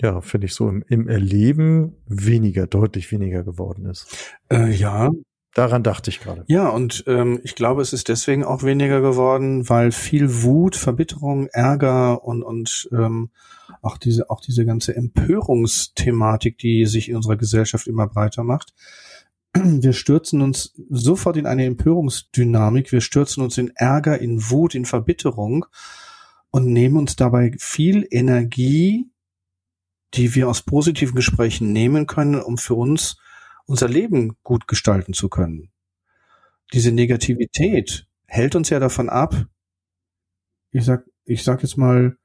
ja, 0.00 0.20
finde 0.20 0.46
ich 0.46 0.54
so 0.54 0.68
im, 0.68 0.84
im 0.88 1.08
Erleben 1.08 1.96
weniger, 2.06 2.66
deutlich 2.66 3.10
weniger 3.12 3.44
geworden 3.44 3.86
ist. 3.86 4.34
Äh, 4.50 4.70
ja, 4.70 5.10
Daran 5.56 5.82
dachte 5.82 6.10
ich 6.10 6.20
gerade. 6.20 6.44
ja, 6.48 6.68
und 6.68 7.04
ähm, 7.06 7.40
ich 7.42 7.54
glaube, 7.54 7.80
es 7.80 7.94
ist 7.94 8.08
deswegen 8.10 8.44
auch 8.44 8.62
weniger 8.62 9.00
geworden, 9.00 9.70
weil 9.70 9.90
viel 9.90 10.42
Wut, 10.42 10.76
Verbitterung, 10.76 11.46
Ärger 11.46 12.22
und 12.24 12.42
und 12.42 12.90
ähm, 12.92 13.30
auch 13.80 13.96
diese 13.96 14.28
auch 14.28 14.42
diese 14.42 14.66
ganze 14.66 14.94
Empörungsthematik, 14.94 16.58
die 16.58 16.84
sich 16.84 17.08
in 17.08 17.16
unserer 17.16 17.36
Gesellschaft 17.36 17.86
immer 17.86 18.06
breiter 18.06 18.44
macht. 18.44 18.74
Wir 19.82 19.92
stürzen 19.92 20.40
uns 20.40 20.74
sofort 20.90 21.36
in 21.36 21.46
eine 21.46 21.64
Empörungsdynamik, 21.64 22.92
wir 22.92 23.00
stürzen 23.00 23.42
uns 23.42 23.58
in 23.58 23.70
Ärger, 23.74 24.18
in 24.20 24.50
Wut, 24.50 24.74
in 24.74 24.84
Verbitterung 24.84 25.66
und 26.50 26.66
nehmen 26.72 26.96
uns 26.96 27.16
dabei 27.16 27.54
viel 27.58 28.06
Energie, 28.10 29.10
die 30.14 30.34
wir 30.34 30.48
aus 30.48 30.62
positiven 30.62 31.14
Gesprächen 31.14 31.72
nehmen 31.72 32.06
können, 32.06 32.40
um 32.40 32.58
für 32.58 32.74
uns 32.74 33.16
unser 33.66 33.88
Leben 33.88 34.36
gut 34.42 34.66
gestalten 34.68 35.12
zu 35.12 35.28
können. 35.28 35.70
Diese 36.72 36.92
Negativität 36.92 38.06
hält 38.26 38.54
uns 38.54 38.70
ja 38.70 38.78
davon 38.78 39.08
ab. 39.08 39.46
Ich 40.70 40.84
sag, 40.84 41.04
ich 41.24 41.42
sag 41.42 41.62
jetzt 41.62 41.76
mal, 41.76 42.16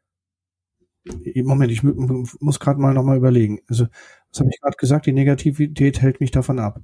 Moment, 1.44 1.72
ich 1.72 1.84
mu- 1.84 2.26
muss 2.40 2.60
gerade 2.60 2.80
mal 2.80 2.94
nochmal 2.94 3.18
überlegen. 3.18 3.60
Also, 3.68 3.88
was 4.32 4.40
habe 4.40 4.50
ich 4.54 4.60
gerade 4.62 4.78
gesagt? 4.78 5.06
Die 5.08 5.14
Negativität 5.14 6.02
hält 6.02 6.20
mich 6.22 6.32
davon 6.32 6.60
ab. 6.60 6.82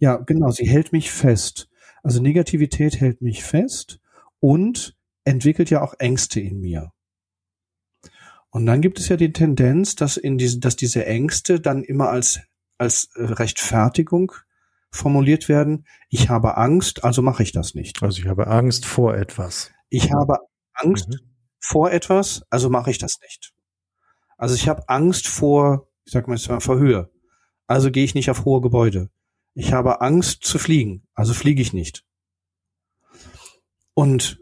Ja, 0.00 0.16
genau, 0.16 0.50
sie 0.50 0.68
hält 0.68 0.92
mich 0.92 1.10
fest. 1.10 1.68
Also 2.02 2.20
Negativität 2.22 3.00
hält 3.00 3.20
mich 3.22 3.44
fest 3.44 4.00
und 4.40 4.96
entwickelt 5.24 5.70
ja 5.70 5.82
auch 5.82 5.94
Ängste 5.98 6.40
in 6.40 6.60
mir. 6.60 6.92
Und 8.50 8.66
dann 8.66 8.80
gibt 8.80 8.98
es 8.98 9.08
ja 9.08 9.16
die 9.16 9.32
Tendenz, 9.32 9.94
dass 9.94 10.16
in 10.16 10.38
diese, 10.38 10.58
dass 10.60 10.76
diese 10.76 11.04
Ängste 11.06 11.60
dann 11.60 11.82
immer 11.82 12.08
als 12.10 12.40
als 12.78 13.10
äh, 13.16 13.24
Rechtfertigung 13.24 14.32
formuliert 14.92 15.48
werden. 15.48 15.84
Ich 16.08 16.28
habe 16.30 16.56
Angst, 16.56 17.04
also 17.04 17.22
mache 17.22 17.42
ich 17.42 17.52
das 17.52 17.74
nicht. 17.74 18.02
Also 18.02 18.20
ich 18.20 18.28
habe 18.28 18.46
Angst 18.46 18.86
vor 18.86 19.14
etwas. 19.16 19.72
Ich 19.90 20.12
habe 20.12 20.38
Angst 20.74 21.08
Mhm. 21.10 21.16
vor 21.60 21.90
etwas, 21.90 22.42
also 22.50 22.70
mache 22.70 22.90
ich 22.90 22.98
das 22.98 23.18
nicht. 23.22 23.52
Also 24.38 24.54
ich 24.54 24.68
habe 24.68 24.88
Angst 24.88 25.28
vor, 25.28 25.88
ich 26.06 26.12
sag 26.12 26.28
mal 26.28 26.36
jetzt 26.36 26.48
mal, 26.48 26.60
vor 26.60 26.78
Höhe. 26.78 27.10
Also 27.66 27.90
gehe 27.90 28.04
ich 28.04 28.14
nicht 28.14 28.30
auf 28.30 28.44
hohe 28.44 28.60
Gebäude. 28.60 29.10
Ich 29.54 29.72
habe 29.72 30.00
Angst 30.00 30.44
zu 30.44 30.58
fliegen, 30.58 31.02
also 31.14 31.34
fliege 31.34 31.62
ich 31.62 31.72
nicht. 31.72 32.04
Und 33.94 34.40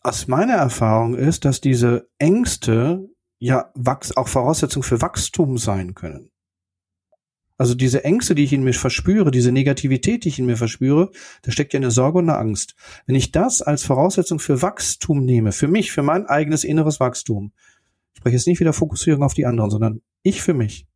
aus 0.00 0.28
meiner 0.28 0.54
Erfahrung 0.54 1.14
ist, 1.14 1.44
dass 1.44 1.60
diese 1.60 2.08
Ängste 2.18 3.08
ja 3.38 3.72
auch 4.14 4.28
Voraussetzung 4.28 4.82
für 4.82 5.02
Wachstum 5.02 5.58
sein 5.58 5.94
können. 5.94 6.30
Also 7.58 7.74
diese 7.74 8.04
Ängste, 8.04 8.34
die 8.34 8.44
ich 8.44 8.52
in 8.52 8.64
mir 8.64 8.74
verspüre, 8.74 9.30
diese 9.30 9.50
Negativität, 9.50 10.24
die 10.24 10.28
ich 10.28 10.38
in 10.38 10.46
mir 10.46 10.56
verspüre, 10.56 11.10
da 11.42 11.50
steckt 11.50 11.72
ja 11.72 11.78
eine 11.78 11.90
Sorge 11.90 12.18
und 12.18 12.28
eine 12.28 12.38
Angst. 12.38 12.74
Wenn 13.06 13.14
ich 13.14 13.32
das 13.32 13.62
als 13.62 13.82
Voraussetzung 13.82 14.38
für 14.38 14.60
Wachstum 14.60 15.24
nehme, 15.24 15.52
für 15.52 15.68
mich, 15.68 15.90
für 15.90 16.02
mein 16.02 16.26
eigenes 16.26 16.64
inneres 16.64 17.00
Wachstum, 17.00 17.52
ich 18.12 18.18
spreche 18.18 18.36
jetzt 18.36 18.46
nicht 18.46 18.60
wieder 18.60 18.72
Fokussierung 18.72 19.22
auf 19.22 19.34
die 19.34 19.46
anderen, 19.46 19.70
sondern 19.70 20.02
ich 20.22 20.42
für 20.42 20.54
mich. 20.54 20.86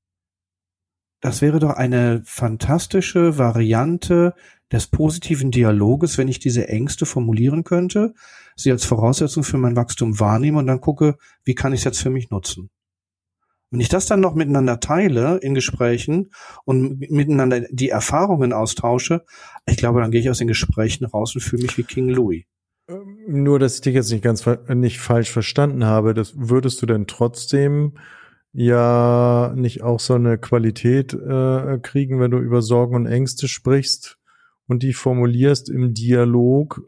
Das 1.20 1.42
wäre 1.42 1.59
doch 1.59 1.74
eine 1.74 2.22
fantastische 2.24 3.37
Variante 3.37 4.35
des 4.72 4.87
positiven 4.87 5.50
Dialoges, 5.50 6.16
wenn 6.16 6.28
ich 6.28 6.38
diese 6.38 6.68
Ängste 6.68 7.04
formulieren 7.04 7.64
könnte, 7.64 8.14
sie 8.56 8.70
als 8.70 8.85
Voraussetzung 8.85 9.42
für 9.42 9.59
mein 9.59 9.76
Wachstum 9.76 10.18
wahrnehme 10.20 10.59
und 10.59 10.66
dann 10.66 10.80
gucke, 10.80 11.16
wie 11.44 11.54
kann 11.54 11.72
ich 11.72 11.80
es 11.80 11.85
jetzt 11.85 12.02
für 12.02 12.11
mich 12.11 12.30
nutzen. 12.30 12.70
Wenn 13.70 13.80
ich 13.80 13.88
das 13.88 14.06
dann 14.06 14.20
noch 14.20 14.35
miteinander 14.35 14.80
teile 14.80 15.37
in 15.38 15.54
Gesprächen 15.54 16.30
und 16.64 16.98
miteinander 17.11 17.61
die 17.70 17.90
Erfahrungen 17.90 18.52
austausche, 18.52 19.24
ich 19.66 19.76
glaube, 19.76 20.00
dann 20.00 20.11
gehe 20.11 20.20
ich 20.20 20.30
aus 20.30 20.38
den 20.38 20.48
Gesprächen 20.48 21.04
raus 21.04 21.35
und 21.35 21.40
fühle 21.40 21.62
mich 21.62 21.78
wie 21.78 21.85
King 21.85 22.09
Louis. 22.09 22.44
Ähm, 22.88 23.18
nur, 23.28 23.59
dass 23.59 23.76
ich 23.76 23.80
dich 23.83 23.94
jetzt 23.94 24.11
nicht 24.11 24.24
ganz 24.24 24.44
nicht 24.68 24.98
falsch 24.98 25.30
verstanden 25.30 25.85
habe, 25.85 26.14
das 26.14 26.33
würdest 26.37 26.83
du 26.83 26.87
denn 26.87 27.06
trotzdem 27.06 27.92
ja 28.52 29.52
nicht 29.54 29.82
auch 29.82 30.00
so 30.00 30.14
eine 30.14 30.38
Qualität 30.38 31.14
äh, 31.14 31.78
kriegen, 31.82 32.20
wenn 32.20 32.30
du 32.30 32.38
über 32.38 32.62
Sorgen 32.62 32.96
und 32.96 33.06
Ängste 33.06 33.48
sprichst 33.48 34.18
und 34.66 34.82
die 34.82 34.92
formulierst 34.92 35.68
im 35.68 35.94
Dialog, 35.94 36.82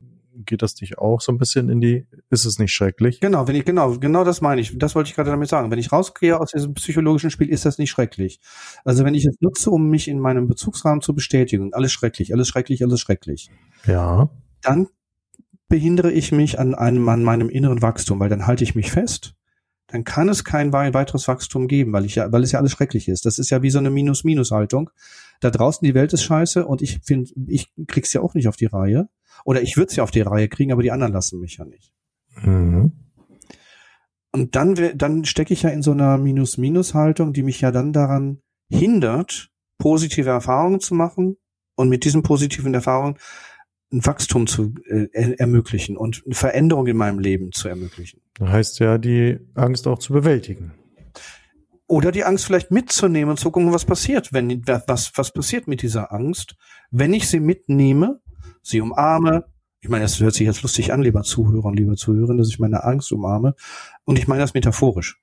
geht 0.45 0.63
das 0.63 0.81
nicht 0.81 0.99
auch 0.99 1.21
so 1.21 1.31
ein 1.31 1.39
bisschen 1.39 1.69
in 1.69 1.81
die, 1.81 2.07
ist 2.31 2.45
es 2.45 2.59
nicht 2.59 2.73
schrecklich? 2.73 3.21
Genau, 3.21 3.47
wenn 3.47 3.55
ich, 3.55 3.65
genau, 3.65 3.99
genau 3.99 4.25
das 4.25 4.41
meine 4.41 4.61
ich. 4.61 4.77
Das 4.79 4.95
wollte 4.95 5.09
ich 5.11 5.15
gerade 5.15 5.31
damit 5.31 5.49
sagen. 5.49 5.71
Wenn 5.71 5.79
ich 5.79 5.93
rausgehe 5.93 6.39
aus 6.39 6.53
diesem 6.53 6.75
psychologischen 6.75 7.31
Spiel, 7.31 7.49
ist 7.49 7.65
das 7.65 7.79
nicht 7.79 7.91
schrecklich. 7.91 8.41
Also 8.85 9.05
wenn 9.05 9.15
ich 9.15 9.27
es 9.27 9.37
nutze, 9.41 9.71
um 9.71 9.89
mich 9.89 10.09
in 10.09 10.19
meinem 10.19 10.49
Bezugsrahmen 10.49 11.01
zu 11.01 11.15
bestätigen, 11.15 11.75
alles 11.75 11.93
schrecklich, 11.93 12.33
alles 12.33 12.49
schrecklich, 12.49 12.83
alles 12.83 13.01
schrecklich. 13.01 13.51
Ja. 13.87 14.31
Dann 14.63 14.89
behindere 15.69 16.13
ich 16.13 16.33
mich 16.33 16.59
an 16.59 16.75
einem, 16.75 17.09
an 17.09 17.23
meinem 17.23 17.49
inneren 17.49 17.83
Wachstum, 17.83 18.21
weil 18.21 18.29
dann 18.29 18.47
halte 18.47 18.65
ich 18.65 18.75
mich 18.75 18.91
fest. 18.91 19.35
Dann 19.93 20.05
kann 20.05 20.31
es 20.31 20.43
kein 20.43 20.73
weiteres 20.73 21.29
Wachstum 21.29 21.69
geben, 21.69 21.93
weil 21.93 22.07
ich 22.07 22.15
ja, 22.15 22.33
weil 22.33 22.43
es 22.43 22.53
ja 22.53 22.59
alles 22.59 22.73
schrecklich 22.73 23.09
ist. 23.09 23.27
Das 23.27 23.39
ist 23.39 23.51
ja 23.51 23.61
wie 23.61 23.69
so 23.69 23.79
eine 23.79 23.91
Minus-Minus-Haltung. 23.91 24.89
Da 25.41 25.51
draußen 25.51 25.85
die 25.85 25.93
Welt 25.93 26.15
ist 26.15 26.23
scheiße 26.23 26.67
und 26.67 26.81
ich 26.81 27.01
finde, 27.05 27.31
ich 27.47 27.71
krieg's 27.89 28.15
ja 28.15 28.23
auch 28.23 28.33
nicht 28.33 28.49
auf 28.49 28.57
die 28.57 28.67
Reihe. 28.67 29.11
Oder 29.45 29.61
ich 29.61 29.77
würde 29.77 29.91
es 29.91 29.97
ja 29.97 30.03
auf 30.03 30.11
die 30.11 30.23
Reihe 30.23 30.49
kriegen, 30.49 30.73
aber 30.73 30.83
die 30.83 30.93
anderen 30.93 31.13
lassen 31.13 31.41
mich 31.41 31.59
ja 31.59 31.67
nicht. 31.67 31.93
Mhm. 32.41 32.93
Und 34.33 34.57
dann, 34.57 34.75
dann 34.95 35.27
stecke 35.27 35.53
ich 35.53 35.63
ja 35.63 35.69
in 35.69 35.83
so 35.83 35.91
einer 35.91 36.17
Minus-Minus-Haltung, 36.17 37.35
die 37.35 37.43
mich 37.43 37.61
ja 37.61 37.71
dann 37.71 37.93
daran 37.93 38.41
hindert, 38.71 39.51
positive 39.77 40.31
Erfahrungen 40.31 40.81
zu 40.81 40.95
machen 40.95 41.37
und 41.75 41.91
mit 41.91 42.07
diesen 42.07 42.23
positiven 42.23 42.73
Erfahrungen 42.73 43.19
ein 43.93 44.05
Wachstum 44.05 44.47
zu 44.47 44.75
äh, 44.87 45.09
ermöglichen 45.39 45.97
und 45.97 46.23
eine 46.25 46.35
Veränderung 46.35 46.87
in 46.87 46.97
meinem 46.97 47.19
Leben 47.19 47.53
zu 47.53 47.69
ermöglichen. 47.69 48.21
Das 48.39 48.49
heißt 48.49 48.79
ja, 48.81 48.99
die 48.99 49.39
Angst 49.55 49.87
auch 49.87 49.99
zu 49.99 50.13
bewältigen. 50.13 50.73
Oder 51.87 52.11
die 52.11 52.25
Angst 52.25 52.47
vielleicht 52.47 52.71
mitzunehmen 52.71 53.31
und 53.31 53.39
zu 53.39 53.51
gucken, 53.51 53.73
was 53.73 53.85
passiert, 53.85 54.33
wenn 54.33 54.67
was 54.67 55.13
was 55.17 55.33
passiert 55.33 55.69
mit 55.69 55.83
dieser 55.83 56.13
Angst, 56.13 56.57
wenn 56.91 57.13
ich 57.13 57.29
sie 57.29 57.41
mitnehme 57.41 58.23
sie 58.63 58.81
umarme. 58.81 59.45
Ich 59.81 59.89
meine, 59.89 60.05
das 60.05 60.21
hört 60.21 60.35
sich 60.35 60.47
jetzt 60.47 60.63
lustig 60.63 60.93
an, 60.93 61.03
lieber 61.03 61.23
Zuhörer 61.23 61.67
und 61.67 61.77
lieber 61.77 61.97
Zuhörerin, 61.97 62.39
dass 62.39 62.49
ich 62.49 62.61
meine 62.61 62.85
Angst 62.85 63.13
umarme. 63.13 63.55
Und 64.05 64.19
ich 64.19 64.29
meine 64.29 64.41
das 64.41 64.55
metaphorisch. 64.55 65.21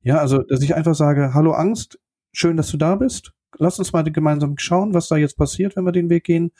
Ja, 0.00 0.18
also, 0.18 0.42
dass 0.42 0.62
ich 0.62 0.74
einfach 0.74 0.94
sage, 0.94 1.34
hallo 1.34 1.52
Angst, 1.52 2.00
schön, 2.32 2.56
dass 2.56 2.70
du 2.70 2.78
da 2.78 2.96
bist. 2.96 3.32
Lass 3.58 3.78
uns 3.78 3.92
mal 3.92 4.02
gemeinsam 4.04 4.56
schauen, 4.58 4.94
was 4.94 5.08
da 5.08 5.16
jetzt 5.16 5.36
passiert, 5.36 5.76
wenn 5.76 5.84
wir 5.84 5.92
den 5.92 6.08
Weg 6.08 6.24
gehen. 6.24 6.52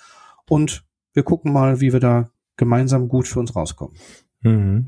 Und 0.49 0.85
wir 1.13 1.23
gucken 1.23 1.53
mal, 1.53 1.81
wie 1.81 1.93
wir 1.93 2.01
da 2.01 2.31
gemeinsam 2.57 3.09
gut 3.09 3.27
für 3.27 3.41
uns 3.41 3.55
rauskommen. 3.55 3.97
Mhm. 4.43 4.87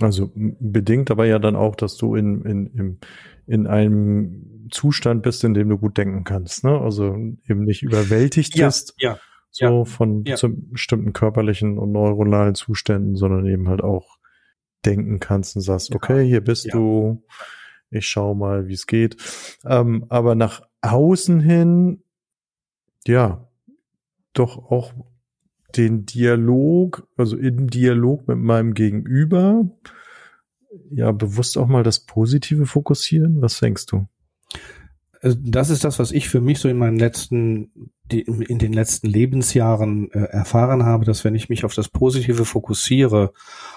Also 0.00 0.30
bedingt 0.34 1.10
aber 1.10 1.26
ja 1.26 1.38
dann 1.38 1.56
auch, 1.56 1.76
dass 1.76 1.96
du 1.96 2.14
in, 2.14 2.42
in, 2.42 2.66
in, 2.68 2.98
in 3.46 3.66
einem 3.66 4.68
Zustand 4.70 5.22
bist, 5.22 5.44
in 5.44 5.54
dem 5.54 5.68
du 5.68 5.76
gut 5.76 5.98
denken 5.98 6.24
kannst, 6.24 6.64
ne? 6.64 6.80
Also 6.80 7.14
eben 7.46 7.64
nicht 7.64 7.82
überwältigt 7.82 8.56
ja, 8.56 8.66
bist. 8.66 8.94
Ja, 8.98 9.18
so 9.50 9.64
ja. 9.64 9.84
von 9.84 10.24
ja. 10.24 10.36
bestimmten 10.70 11.12
körperlichen 11.12 11.78
und 11.78 11.92
neuronalen 11.92 12.54
Zuständen, 12.54 13.16
sondern 13.16 13.46
eben 13.46 13.68
halt 13.68 13.82
auch 13.82 14.16
denken 14.84 15.20
kannst 15.20 15.56
und 15.56 15.62
sagst, 15.62 15.94
okay, 15.94 16.26
hier 16.26 16.40
bist 16.40 16.72
du, 16.72 17.22
ich 17.90 18.08
schau 18.08 18.34
mal, 18.34 18.66
wie 18.66 18.72
es 18.72 18.86
geht. 18.86 19.16
Ähm, 19.64 20.06
aber 20.08 20.34
nach 20.34 20.62
außen 20.80 21.40
hin, 21.40 22.02
ja, 23.06 23.48
doch 24.32 24.70
auch 24.70 24.94
den 25.76 26.06
Dialog, 26.06 27.06
also 27.16 27.36
im 27.36 27.68
Dialog 27.68 28.28
mit 28.28 28.38
meinem 28.38 28.74
Gegenüber, 28.74 29.68
ja, 30.90 31.12
bewusst 31.12 31.58
auch 31.58 31.66
mal 31.66 31.82
das 31.82 32.00
Positive 32.00 32.66
fokussieren. 32.66 33.42
Was 33.42 33.60
denkst 33.60 33.86
du? 33.86 34.06
Also 35.20 35.38
das 35.40 35.70
ist 35.70 35.84
das, 35.84 35.98
was 35.98 36.10
ich 36.10 36.28
für 36.28 36.40
mich 36.40 36.58
so 36.58 36.68
in 36.68 36.78
meinen 36.78 36.98
letzten, 36.98 37.92
in 38.10 38.58
den 38.58 38.72
letzten 38.72 39.06
Lebensjahren 39.06 40.10
äh, 40.10 40.24
erfahren 40.24 40.84
habe, 40.84 41.04
dass 41.04 41.24
wenn 41.24 41.36
ich 41.36 41.48
mich 41.48 41.64
auf 41.64 41.74
das 41.74 41.88
Positive 41.88 42.44
fokussiere 42.44 43.32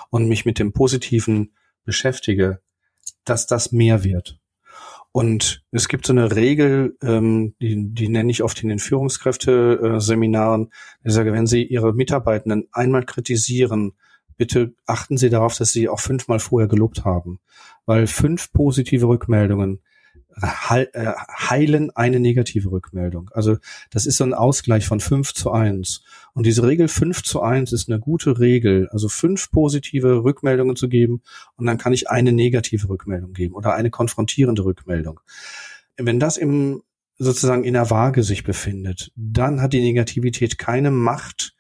und 0.10 0.28
mich 0.28 0.46
mit 0.46 0.58
dem 0.58 0.74
Positiven 0.74 1.52
beschäftige, 1.84 2.62
dass 3.26 3.46
das 3.46 3.72
mehr 3.72 4.04
wird. 4.04 4.40
Und 5.16 5.64
es 5.72 5.88
gibt 5.88 6.06
so 6.06 6.12
eine 6.12 6.36
Regel, 6.36 6.98
ähm, 7.02 7.56
die, 7.62 7.94
die 7.94 8.10
nenne 8.10 8.30
ich 8.30 8.44
oft 8.44 8.62
in 8.62 8.68
den 8.68 8.80
Führungskräfteseminaren. 8.80 10.74
Ich 11.06 11.14
sage, 11.14 11.32
wenn 11.32 11.48
Sie 11.48 11.64
Ihre 11.64 11.94
Mitarbeitenden 11.94 12.68
einmal 12.74 13.06
kritisieren, 13.06 13.94
bitte 14.36 14.74
achten 14.86 15.16
Sie 15.16 15.30
darauf, 15.30 15.56
dass 15.56 15.72
Sie 15.72 15.88
auch 15.88 16.02
fünfmal 16.02 16.40
vorher 16.40 16.68
gelobt 16.68 17.06
haben. 17.06 17.40
Weil 17.86 18.08
fünf 18.08 18.52
positive 18.52 19.08
Rückmeldungen 19.08 19.80
heilen 20.42 21.92
eine 21.96 22.20
negative 22.20 22.70
Rückmeldung. 22.72 23.30
Also 23.34 23.58
das 23.90 24.06
ist 24.06 24.18
so 24.18 24.24
ein 24.26 24.34
Ausgleich 24.34 24.86
von 24.86 25.00
5 25.00 25.34
zu 25.34 25.52
1. 25.52 26.04
Und 26.34 26.46
diese 26.46 26.64
Regel 26.64 26.88
5 26.88 27.24
zu 27.24 27.42
1 27.42 27.72
ist 27.72 27.90
eine 27.90 28.00
gute 28.00 28.40
Regel, 28.40 28.90
also 28.90 29.08
fünf 29.08 29.50
positive 29.52 30.24
Rückmeldungen 30.24 30.76
zu 30.76 30.90
geben 30.90 31.22
und 31.56 31.66
dann 31.66 31.78
kann 31.78 31.94
ich 31.94 32.10
eine 32.10 32.34
negative 32.34 32.90
Rückmeldung 32.90 33.34
geben 33.34 33.56
oder 33.56 33.76
eine 33.76 33.90
konfrontierende 33.90 34.66
Rückmeldung. 34.66 35.22
Wenn 35.98 36.20
das 36.20 36.38
im 36.38 36.84
sozusagen 37.18 37.64
in 37.64 37.74
der 37.74 37.90
Waage 37.90 38.24
sich 38.24 38.44
befindet, 38.44 39.12
dann 39.16 39.62
hat 39.62 39.72
die 39.72 39.82
Negativität 39.82 40.58
keine 40.58 40.92
Macht, 40.92 41.56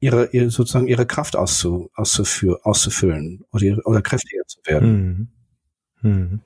ihre, 0.00 0.30
ihre 0.32 0.50
sozusagen 0.50 0.86
ihre 0.86 1.06
Kraft 1.06 1.36
auszu, 1.36 1.90
auszuführen, 1.94 2.58
auszufüllen 2.62 3.44
oder, 3.52 3.78
oder 3.86 4.02
kräftiger 4.02 4.44
zu 4.46 4.60
werden. 4.64 5.30
Mhm. 6.02 6.10
Mhm. 6.10 6.40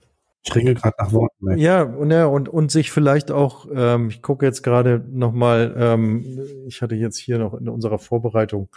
Ich 0.46 0.54
ringe 0.54 0.74
gerade 0.74 0.94
nach 0.98 1.12
Worten. 1.12 1.46
Ne? 1.46 1.58
Ja, 1.58 1.82
und, 1.82 2.10
ja 2.10 2.26
und, 2.26 2.50
und 2.50 2.70
sich 2.70 2.90
vielleicht 2.90 3.30
auch, 3.30 3.66
ähm, 3.74 4.10
ich 4.10 4.20
gucke 4.20 4.44
jetzt 4.44 4.62
gerade 4.62 5.02
nochmal, 5.10 5.74
ähm, 5.76 6.38
ich 6.66 6.82
hatte 6.82 6.94
jetzt 6.96 7.16
hier 7.16 7.38
noch 7.38 7.54
in 7.54 7.68
unserer 7.68 7.98
Vorbereitung 7.98 8.68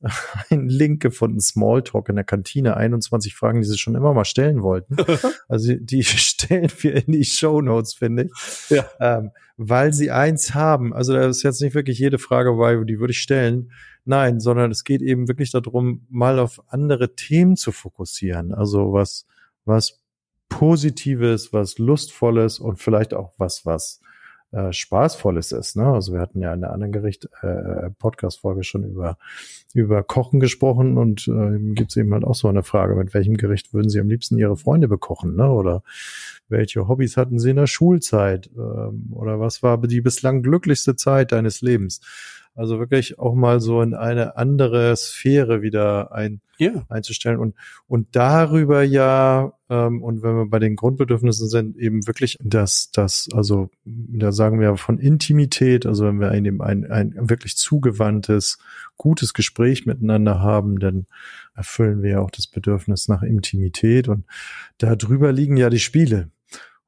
einen 0.50 0.68
Link 0.68 1.02
gefunden, 1.02 1.40
Smalltalk 1.40 2.08
in 2.08 2.14
der 2.14 2.24
Kantine, 2.24 2.76
21 2.76 3.34
Fragen, 3.34 3.60
die 3.60 3.66
sie 3.66 3.76
schon 3.76 3.96
immer 3.96 4.14
mal 4.14 4.24
stellen 4.24 4.62
wollten. 4.62 4.96
also 5.48 5.74
die 5.74 6.04
stellen 6.04 6.70
wir 6.78 6.94
in 6.94 7.12
die 7.12 7.24
Show 7.24 7.60
Notes, 7.60 7.94
finde 7.94 8.24
ich. 8.24 8.70
Ja. 8.70 8.84
Ähm, 9.00 9.30
weil 9.56 9.92
sie 9.92 10.12
eins 10.12 10.54
haben, 10.54 10.92
also 10.92 11.12
da 11.12 11.26
ist 11.26 11.42
jetzt 11.42 11.60
nicht 11.60 11.74
wirklich 11.74 11.98
jede 11.98 12.18
Frage 12.18 12.50
dabei, 12.50 12.76
die 12.84 13.00
würde 13.00 13.12
ich 13.12 13.20
stellen. 13.20 13.72
Nein, 14.04 14.38
sondern 14.38 14.70
es 14.70 14.84
geht 14.84 15.02
eben 15.02 15.26
wirklich 15.26 15.50
darum, 15.50 16.06
mal 16.08 16.38
auf 16.38 16.62
andere 16.68 17.16
Themen 17.16 17.56
zu 17.56 17.72
fokussieren. 17.72 18.54
Also 18.54 18.92
was, 18.92 19.26
was 19.64 19.98
Positives, 20.48 21.52
was 21.52 21.78
Lustvolles 21.78 22.58
und 22.58 22.78
vielleicht 22.78 23.14
auch 23.14 23.34
was, 23.38 23.66
was 23.66 24.00
äh, 24.56 24.72
Spaßvolles 24.72 25.52
ist. 25.52 25.76
Ne? 25.76 25.86
Also 25.86 26.14
wir 26.14 26.20
hatten 26.20 26.40
ja 26.40 26.54
in 26.54 26.62
der 26.62 26.72
anderen 26.72 26.92
Gericht 26.92 27.28
äh, 27.42 27.90
Podcast-Folge 27.98 28.64
schon 28.64 28.84
über 28.84 29.18
über 29.74 30.02
Kochen 30.02 30.40
gesprochen 30.40 30.96
und 30.96 31.28
äh, 31.28 31.58
gibt 31.74 31.90
es 31.90 31.96
eben 31.96 32.14
halt 32.14 32.24
auch 32.24 32.34
so 32.34 32.48
eine 32.48 32.62
Frage, 32.62 32.94
mit 32.94 33.12
welchem 33.12 33.36
Gericht 33.36 33.74
würden 33.74 33.90
Sie 33.90 34.00
am 34.00 34.08
liebsten 34.08 34.38
Ihre 34.38 34.56
Freunde 34.56 34.88
bekochen, 34.88 35.36
ne? 35.36 35.50
Oder 35.50 35.82
welche 36.48 36.88
Hobbys 36.88 37.18
hatten 37.18 37.38
Sie 37.38 37.50
in 37.50 37.56
der 37.56 37.66
Schulzeit? 37.66 38.48
Ähm, 38.56 39.12
oder 39.12 39.38
was 39.38 39.62
war 39.62 39.78
die 39.78 40.00
bislang 40.00 40.42
glücklichste 40.42 40.96
Zeit 40.96 41.32
deines 41.32 41.60
Lebens? 41.60 42.00
Also 42.56 42.78
wirklich 42.78 43.18
auch 43.18 43.34
mal 43.34 43.60
so 43.60 43.82
in 43.82 43.92
eine 43.92 44.38
andere 44.38 44.96
Sphäre 44.96 45.60
wieder 45.60 46.12
ein, 46.12 46.40
yeah. 46.58 46.86
einzustellen 46.88 47.38
und, 47.38 47.54
und 47.86 48.16
darüber 48.16 48.82
ja, 48.82 49.52
ähm, 49.68 50.02
und 50.02 50.22
wenn 50.22 50.36
wir 50.36 50.46
bei 50.46 50.58
den 50.58 50.74
Grundbedürfnissen 50.74 51.48
sind, 51.48 51.76
eben 51.76 52.06
wirklich 52.06 52.38
das, 52.42 52.90
das, 52.92 53.28
also 53.34 53.68
da 54.18 54.32
sagen 54.32 54.60
wir 54.60 54.76
von 54.76 54.98
Intimität, 54.98 55.86
also 55.86 56.06
wenn 56.06 56.20
wir 56.20 56.30
ein, 56.30 56.60
ein, 56.60 56.90
ein 56.90 57.30
wirklich 57.30 57.56
zugewandtes, 57.56 58.58
gutes 58.96 59.34
Gespräch 59.34 59.86
miteinander 59.86 60.40
haben, 60.40 60.78
dann 60.78 61.06
erfüllen 61.54 62.02
wir 62.02 62.10
ja 62.10 62.20
auch 62.20 62.30
das 62.30 62.46
Bedürfnis 62.46 63.08
nach 63.08 63.22
Intimität 63.22 64.08
und 64.08 64.24
darüber 64.78 65.32
liegen 65.32 65.56
ja 65.56 65.70
die 65.70 65.80
Spiele. 65.80 66.30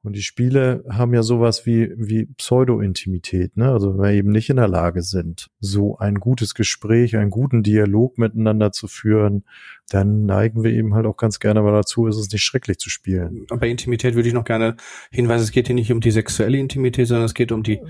Und 0.01 0.15
die 0.15 0.21
Spiele 0.21 0.85
haben 0.89 1.13
ja 1.13 1.23
sowas 1.23 1.65
wie, 1.65 1.91
wie 1.97 2.25
Pseudo-Intimität, 2.25 3.57
ne? 3.57 3.69
Also 3.69 3.93
wenn 3.93 4.03
wir 4.03 4.11
eben 4.11 4.31
nicht 4.31 4.49
in 4.49 4.55
der 4.55 4.69
Lage 4.69 5.01
sind, 5.01 5.49
so 5.59 5.97
ein 5.97 6.15
gutes 6.15 6.53
Gespräch, 6.53 7.17
einen 7.17 7.29
guten 7.29 7.63
Dialog 7.63 8.17
miteinander 8.17 8.71
zu 8.71 8.87
führen, 8.87 9.43
dann 9.89 10.25
neigen 10.25 10.63
wir 10.63 10.71
eben 10.71 10.93
halt 10.93 11.05
auch 11.05 11.17
ganz 11.17 11.39
gerne 11.39 11.61
mal 11.61 11.73
dazu, 11.73 12.07
ist 12.07 12.15
es 12.15 12.31
nicht 12.31 12.43
schrecklich 12.43 12.77
zu 12.77 12.89
spielen. 12.89 13.45
Bei 13.49 13.67
Intimität 13.67 14.15
würde 14.15 14.29
ich 14.29 14.33
noch 14.33 14.45
gerne 14.45 14.77
hinweisen, 15.11 15.43
es 15.43 15.51
geht 15.51 15.67
hier 15.67 15.75
nicht 15.75 15.91
um 15.91 15.99
die 15.99 16.11
sexuelle 16.11 16.57
Intimität, 16.57 17.07
sondern 17.07 17.25
es 17.25 17.33
geht 17.33 17.51
um 17.51 17.63
die, 17.63 17.81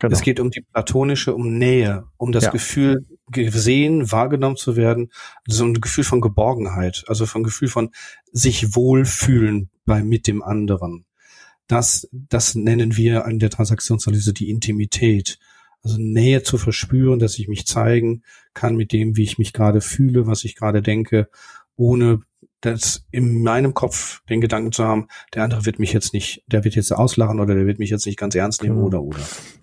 genau. 0.00 0.12
es 0.12 0.22
geht 0.22 0.40
um 0.40 0.50
die 0.50 0.62
platonische, 0.62 1.32
um 1.32 1.58
Nähe, 1.58 2.06
um 2.16 2.32
das 2.32 2.44
ja. 2.44 2.50
Gefühl, 2.50 3.06
gesehen, 3.30 4.10
wahrgenommen 4.10 4.56
zu 4.56 4.76
werden, 4.76 5.10
so 5.46 5.64
ein 5.64 5.74
Gefühl 5.74 6.04
von 6.04 6.20
Geborgenheit, 6.20 7.04
also 7.06 7.24
von 7.24 7.44
Gefühl 7.44 7.68
von 7.68 7.90
sich 8.32 8.74
wohlfühlen 8.74 9.70
bei 9.86 10.02
mit 10.02 10.26
dem 10.26 10.42
anderen. 10.42 11.06
Das, 11.66 12.08
das 12.12 12.54
nennen 12.54 12.96
wir 12.96 13.24
an 13.24 13.38
der 13.38 13.50
Transaktionsanalyse 13.50 14.32
die 14.32 14.50
Intimität. 14.50 15.38
Also 15.82 15.96
Nähe 15.98 16.42
zu 16.42 16.58
verspüren, 16.58 17.18
dass 17.18 17.38
ich 17.38 17.48
mich 17.48 17.66
zeigen 17.66 18.22
kann 18.54 18.76
mit 18.76 18.92
dem, 18.92 19.16
wie 19.16 19.24
ich 19.24 19.38
mich 19.38 19.52
gerade 19.52 19.80
fühle, 19.80 20.26
was 20.26 20.44
ich 20.44 20.54
gerade 20.54 20.80
denke, 20.80 21.28
ohne 21.76 22.20
das 22.62 23.04
in 23.10 23.42
meinem 23.42 23.74
Kopf 23.74 24.22
den 24.28 24.40
Gedanken 24.40 24.70
zu 24.72 24.84
haben, 24.84 25.08
der 25.34 25.42
andere 25.42 25.66
wird 25.66 25.80
mich 25.80 25.92
jetzt 25.92 26.14
nicht, 26.14 26.44
der 26.46 26.64
wird 26.64 26.76
jetzt 26.76 26.92
auslachen 26.92 27.40
oder 27.40 27.54
der 27.54 27.66
wird 27.66 27.80
mich 27.80 27.90
jetzt 27.90 28.06
nicht 28.06 28.18
ganz 28.18 28.34
ernst 28.36 28.62
nehmen 28.62 28.76
genau. 28.76 28.86
oder 28.86 29.02
oder. 29.02 29.18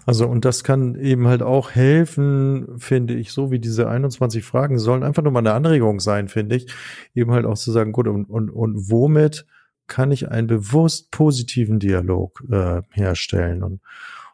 Also 0.05 0.27
und 0.27 0.43
das 0.43 0.63
kann 0.63 0.95
eben 0.95 1.27
halt 1.27 1.41
auch 1.41 1.71
helfen, 1.71 2.67
finde 2.77 3.15
ich, 3.15 3.31
so 3.31 3.51
wie 3.51 3.59
diese 3.59 3.87
21 3.87 4.43
Fragen 4.43 4.77
sollen 4.77 5.03
einfach 5.03 5.23
nur 5.23 5.31
mal 5.31 5.39
eine 5.39 5.53
Anregung 5.53 6.01
sein, 6.01 6.27
finde 6.27 6.57
ich, 6.57 6.67
eben 7.15 7.31
halt 7.31 7.45
auch 7.45 7.57
zu 7.57 7.71
sagen, 7.71 7.93
gut 7.93 8.07
und 8.07 8.25
und 8.25 8.49
und 8.49 8.91
womit 8.91 9.45
kann 9.89 10.11
ich 10.11 10.29
einen 10.29 10.47
bewusst 10.47 11.11
positiven 11.11 11.79
Dialog 11.79 12.41
äh, 12.49 12.81
herstellen 12.91 13.63
und 13.63 13.81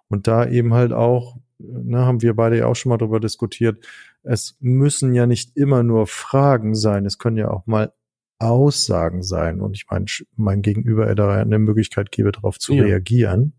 und 0.07 0.27
da 0.27 0.47
eben 0.47 0.73
halt 0.73 0.93
auch, 0.93 1.37
ne, 1.57 1.99
haben 2.05 2.21
wir 2.21 2.35
beide 2.35 2.57
ja 2.57 2.67
auch 2.67 2.75
schon 2.75 2.89
mal 2.89 2.97
drüber 2.97 3.19
diskutiert, 3.19 3.85
es 4.23 4.57
müssen 4.59 5.13
ja 5.13 5.25
nicht 5.25 5.55
immer 5.55 5.83
nur 5.83 6.07
Fragen 6.07 6.75
sein, 6.75 7.05
es 7.05 7.17
können 7.17 7.37
ja 7.37 7.49
auch 7.49 7.65
mal 7.65 7.93
Aussagen 8.39 9.23
sein. 9.23 9.61
Und 9.61 9.75
ich 9.75 9.85
meine, 9.89 10.05
mein 10.35 10.61
Gegenüber 10.61 11.07
er 11.07 11.15
da 11.15 11.33
eine 11.33 11.59
Möglichkeit 11.59 12.11
gebe, 12.11 12.31
darauf 12.31 12.59
zu 12.59 12.73
ja. 12.73 12.83
reagieren 12.83 13.53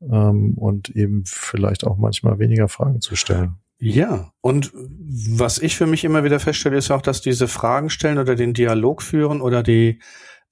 ähm, 0.00 0.54
und 0.54 0.90
eben 0.90 1.24
vielleicht 1.26 1.86
auch 1.86 1.96
manchmal 1.96 2.38
weniger 2.38 2.68
Fragen 2.68 3.00
zu 3.00 3.16
stellen. 3.16 3.56
Ja, 3.78 4.32
und 4.40 4.70
was 4.74 5.58
ich 5.58 5.76
für 5.76 5.86
mich 5.86 6.04
immer 6.04 6.22
wieder 6.22 6.38
feststelle, 6.38 6.76
ist 6.76 6.92
auch, 6.92 7.02
dass 7.02 7.20
diese 7.20 7.48
Fragen 7.48 7.90
stellen 7.90 8.18
oder 8.18 8.36
den 8.36 8.54
Dialog 8.54 9.02
führen 9.02 9.40
oder 9.40 9.64
die 9.64 9.98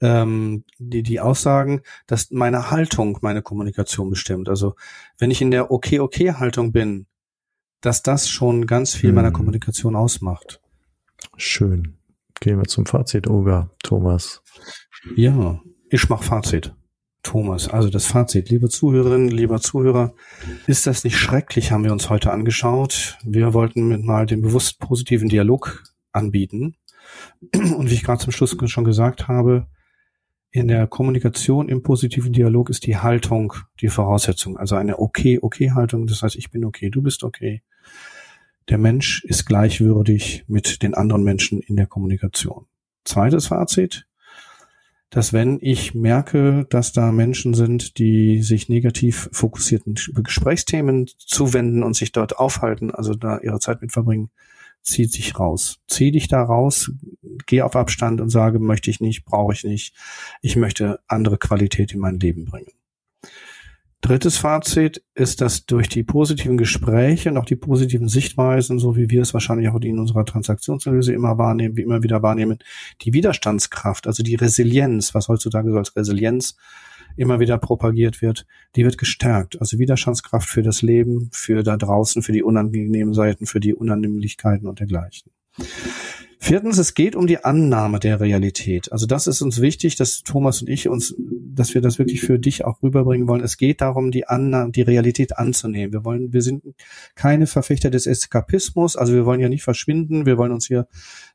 ähm, 0.00 0.64
die, 0.78 1.02
die 1.02 1.20
Aussagen, 1.20 1.82
dass 2.06 2.30
meine 2.30 2.70
Haltung 2.70 3.18
meine 3.22 3.42
Kommunikation 3.42 4.10
bestimmt. 4.10 4.48
Also 4.48 4.74
wenn 5.18 5.30
ich 5.30 5.42
in 5.42 5.50
der 5.50 5.70
Okay-Okay-Haltung 5.70 6.72
bin, 6.72 7.06
dass 7.80 8.02
das 8.02 8.28
schon 8.28 8.66
ganz 8.66 8.94
viel 8.94 9.12
meiner 9.12 9.30
Kommunikation 9.30 9.96
ausmacht. 9.96 10.60
Schön. 11.36 11.96
Gehen 12.40 12.58
wir 12.58 12.66
zum 12.66 12.86
Fazit, 12.86 13.26
Uga, 13.26 13.70
Thomas. 13.82 14.42
Ja, 15.16 15.60
ich 15.88 16.08
mach 16.08 16.22
Fazit. 16.22 16.74
Thomas, 17.22 17.68
also 17.68 17.90
das 17.90 18.06
Fazit, 18.06 18.48
liebe 18.48 18.70
Zuhörerinnen, 18.70 19.28
lieber 19.28 19.60
Zuhörer, 19.60 20.14
ist 20.66 20.86
das 20.86 21.04
nicht 21.04 21.18
schrecklich, 21.18 21.70
haben 21.70 21.84
wir 21.84 21.92
uns 21.92 22.08
heute 22.08 22.32
angeschaut. 22.32 23.18
Wir 23.22 23.52
wollten 23.52 23.88
mit 23.88 24.02
mal 24.02 24.24
den 24.24 24.40
bewusst 24.40 24.78
positiven 24.78 25.28
Dialog 25.28 25.82
anbieten. 26.12 26.76
Und 27.52 27.90
wie 27.90 27.94
ich 27.94 28.04
gerade 28.04 28.22
zum 28.22 28.32
Schluss 28.32 28.56
schon 28.66 28.84
gesagt 28.84 29.28
habe, 29.28 29.66
in 30.50 30.68
der 30.68 30.86
Kommunikation 30.86 31.68
im 31.68 31.82
positiven 31.82 32.32
Dialog 32.32 32.70
ist 32.70 32.86
die 32.86 32.96
Haltung 32.96 33.54
die 33.80 33.88
Voraussetzung. 33.88 34.56
Also 34.56 34.76
eine 34.76 34.98
okay-okay-Haltung. 34.98 36.06
Das 36.06 36.22
heißt, 36.22 36.36
ich 36.36 36.50
bin 36.50 36.64
okay, 36.64 36.90
du 36.90 37.02
bist 37.02 37.22
okay 37.22 37.62
der 38.70 38.78
Mensch 38.78 39.24
ist 39.24 39.46
gleichwürdig 39.46 40.44
mit 40.46 40.82
den 40.82 40.94
anderen 40.94 41.24
Menschen 41.24 41.60
in 41.60 41.76
der 41.76 41.86
Kommunikation. 41.86 42.66
Zweites 43.04 43.48
Fazit, 43.48 44.06
dass 45.10 45.32
wenn 45.32 45.58
ich 45.60 45.94
merke, 45.94 46.66
dass 46.70 46.92
da 46.92 47.10
Menschen 47.10 47.54
sind, 47.54 47.98
die 47.98 48.42
sich 48.42 48.68
negativ 48.68 49.28
fokussierten 49.32 49.96
Gesprächsthemen 50.14 51.08
zuwenden 51.18 51.82
und 51.82 51.96
sich 51.96 52.12
dort 52.12 52.38
aufhalten, 52.38 52.92
also 52.92 53.14
da 53.14 53.40
ihre 53.40 53.58
Zeit 53.58 53.82
mit 53.82 53.90
verbringen, 53.90 54.30
zieht 54.82 55.12
sich 55.12 55.38
raus. 55.38 55.80
Zieh 55.86 56.10
dich 56.10 56.28
da 56.28 56.42
raus, 56.42 56.90
geh 57.46 57.62
auf 57.62 57.76
Abstand 57.76 58.20
und 58.20 58.30
sage, 58.30 58.58
möchte 58.58 58.90
ich 58.90 59.00
nicht, 59.00 59.24
brauche 59.24 59.52
ich 59.52 59.64
nicht. 59.64 59.94
Ich 60.42 60.56
möchte 60.56 61.00
andere 61.06 61.38
Qualität 61.38 61.92
in 61.92 62.00
mein 62.00 62.18
Leben 62.18 62.44
bringen. 62.44 62.72
Drittes 64.02 64.38
Fazit 64.38 65.02
ist, 65.14 65.42
dass 65.42 65.66
durch 65.66 65.86
die 65.86 66.02
positiven 66.02 66.56
Gespräche 66.56 67.28
und 67.28 67.36
auch 67.36 67.44
die 67.44 67.56
positiven 67.56 68.08
Sichtweisen, 68.08 68.78
so 68.78 68.96
wie 68.96 69.10
wir 69.10 69.20
es 69.20 69.34
wahrscheinlich 69.34 69.68
auch 69.68 69.78
in 69.80 69.98
unserer 69.98 70.24
Transaktionsanalyse 70.24 71.12
immer 71.12 71.36
wahrnehmen, 71.36 71.76
wie 71.76 71.82
immer 71.82 72.02
wieder 72.02 72.22
wahrnehmen, 72.22 72.60
die 73.02 73.12
Widerstandskraft, 73.12 74.06
also 74.06 74.22
die 74.22 74.36
Resilienz, 74.36 75.14
was 75.14 75.28
heutzutage 75.28 75.70
so 75.70 75.76
als 75.76 75.94
Resilienz 75.94 76.56
immer 77.20 77.38
wieder 77.38 77.58
propagiert 77.58 78.22
wird, 78.22 78.46
die 78.76 78.84
wird 78.84 78.98
gestärkt. 78.98 79.60
Also 79.60 79.78
Widerstandskraft 79.78 80.48
für 80.48 80.62
das 80.62 80.82
Leben, 80.82 81.28
für 81.32 81.62
da 81.62 81.76
draußen, 81.76 82.22
für 82.22 82.32
die 82.32 82.42
unangenehmen 82.42 83.14
Seiten, 83.14 83.46
für 83.46 83.60
die 83.60 83.74
Unannehmlichkeiten 83.74 84.66
und 84.66 84.80
dergleichen. 84.80 85.30
Viertens, 86.42 86.78
es 86.78 86.94
geht 86.94 87.16
um 87.16 87.26
die 87.26 87.44
Annahme 87.44 88.00
der 88.00 88.18
Realität. 88.18 88.90
Also 88.92 89.04
das 89.04 89.26
ist 89.26 89.42
uns 89.42 89.60
wichtig, 89.60 89.96
dass 89.96 90.22
Thomas 90.22 90.62
und 90.62 90.70
ich 90.70 90.88
uns, 90.88 91.14
dass 91.18 91.74
wir 91.74 91.82
das 91.82 91.98
wirklich 91.98 92.22
für 92.22 92.38
dich 92.38 92.64
auch 92.64 92.82
rüberbringen 92.82 93.28
wollen. 93.28 93.42
Es 93.44 93.58
geht 93.58 93.82
darum, 93.82 94.10
die 94.10 94.26
Annahme, 94.26 94.72
die 94.72 94.80
Realität 94.80 95.36
anzunehmen. 95.36 95.92
Wir 95.92 96.02
wollen, 96.02 96.32
wir 96.32 96.40
sind 96.40 96.64
keine 97.14 97.46
Verfechter 97.46 97.90
des 97.90 98.06
Eskapismus. 98.06 98.96
Also 98.96 99.12
wir 99.12 99.26
wollen 99.26 99.40
ja 99.40 99.50
nicht 99.50 99.62
verschwinden. 99.62 100.24
Wir 100.24 100.38
wollen 100.38 100.52
uns 100.52 100.66
hier 100.66 100.88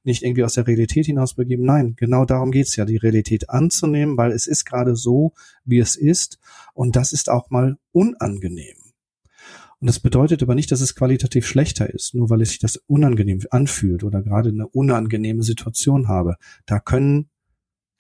nicht 0.04 0.24
irgendwie 0.24 0.44
aus 0.44 0.56
der 0.56 0.66
Realität 0.66 1.06
hinaus 1.06 1.36
begeben. 1.36 1.66
Nein, 1.66 1.94
genau 1.96 2.26
darum 2.26 2.50
geht's 2.50 2.76
ja, 2.76 2.86
die 2.86 2.98
Realität 2.98 3.52
anzunehmen, 3.52 4.18
weil 4.18 4.32
es 4.32 4.48
ist 4.48 4.66
gerade 4.66 4.96
so, 4.96 5.34
wie 5.66 5.78
es 5.78 5.96
ist. 5.96 6.40
Und 6.74 6.96
das 6.96 7.14
ist 7.14 7.30
auch 7.30 7.52
mal 7.52 7.78
unangenehm. 7.92 8.85
Und 9.86 9.90
das 9.90 10.00
bedeutet 10.00 10.42
aber 10.42 10.56
nicht, 10.56 10.72
dass 10.72 10.82
es 10.82 10.96
qualitativ 10.96 11.46
schlechter 11.46 11.88
ist, 11.88 12.16
nur 12.16 12.32
weil 12.32 12.42
es 12.42 12.50
sich 12.50 12.58
das 12.58 12.78
unangenehm 12.88 13.42
anfühlt 13.52 14.04
oder 14.04 14.24
gerade 14.24 14.50
eine 14.50 14.68
unangenehme 14.68 15.44
Situation 15.44 16.08
habe. 16.08 16.38
Da 16.66 16.80
können 16.80 17.30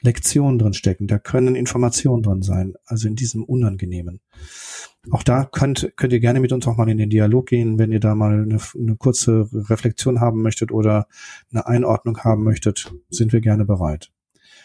Lektionen 0.02 0.58
drin 0.58 0.74
stecken, 0.74 1.06
da 1.06 1.19
können 1.19 1.54
Informationen 1.54 2.24
drin 2.24 2.41
sein, 2.41 2.74
also 2.86 3.08
in 3.08 3.15
diesem 3.15 3.43
Unangenehmen. 3.43 4.19
Auch 5.12 5.21
da 5.21 5.45
könnt, 5.45 5.93
könnt 5.95 6.12
ihr 6.12 6.19
gerne 6.19 6.39
mit 6.39 6.52
uns 6.52 6.65
auch 6.65 6.76
mal 6.76 6.89
in 6.89 6.98
den 6.98 7.12
Dialog 7.12 7.45
gehen, 7.45 7.78
wenn 7.78 7.91
ihr 7.91 8.00
da 8.00 8.15
mal 8.15 8.34
eine, 8.34 8.58
eine 8.74 8.95
kurze 8.95 9.48
Reflexion 9.54 10.19
haben 10.19 10.41
möchtet 10.41 10.71
oder 10.71 11.06
eine 11.52 11.67
Einordnung 11.67 12.17
haben 12.17 12.43
möchtet, 12.43 12.95
sind 13.12 13.32
wir 13.32 13.41
gerne 13.41 13.63
bereit. 13.63 14.12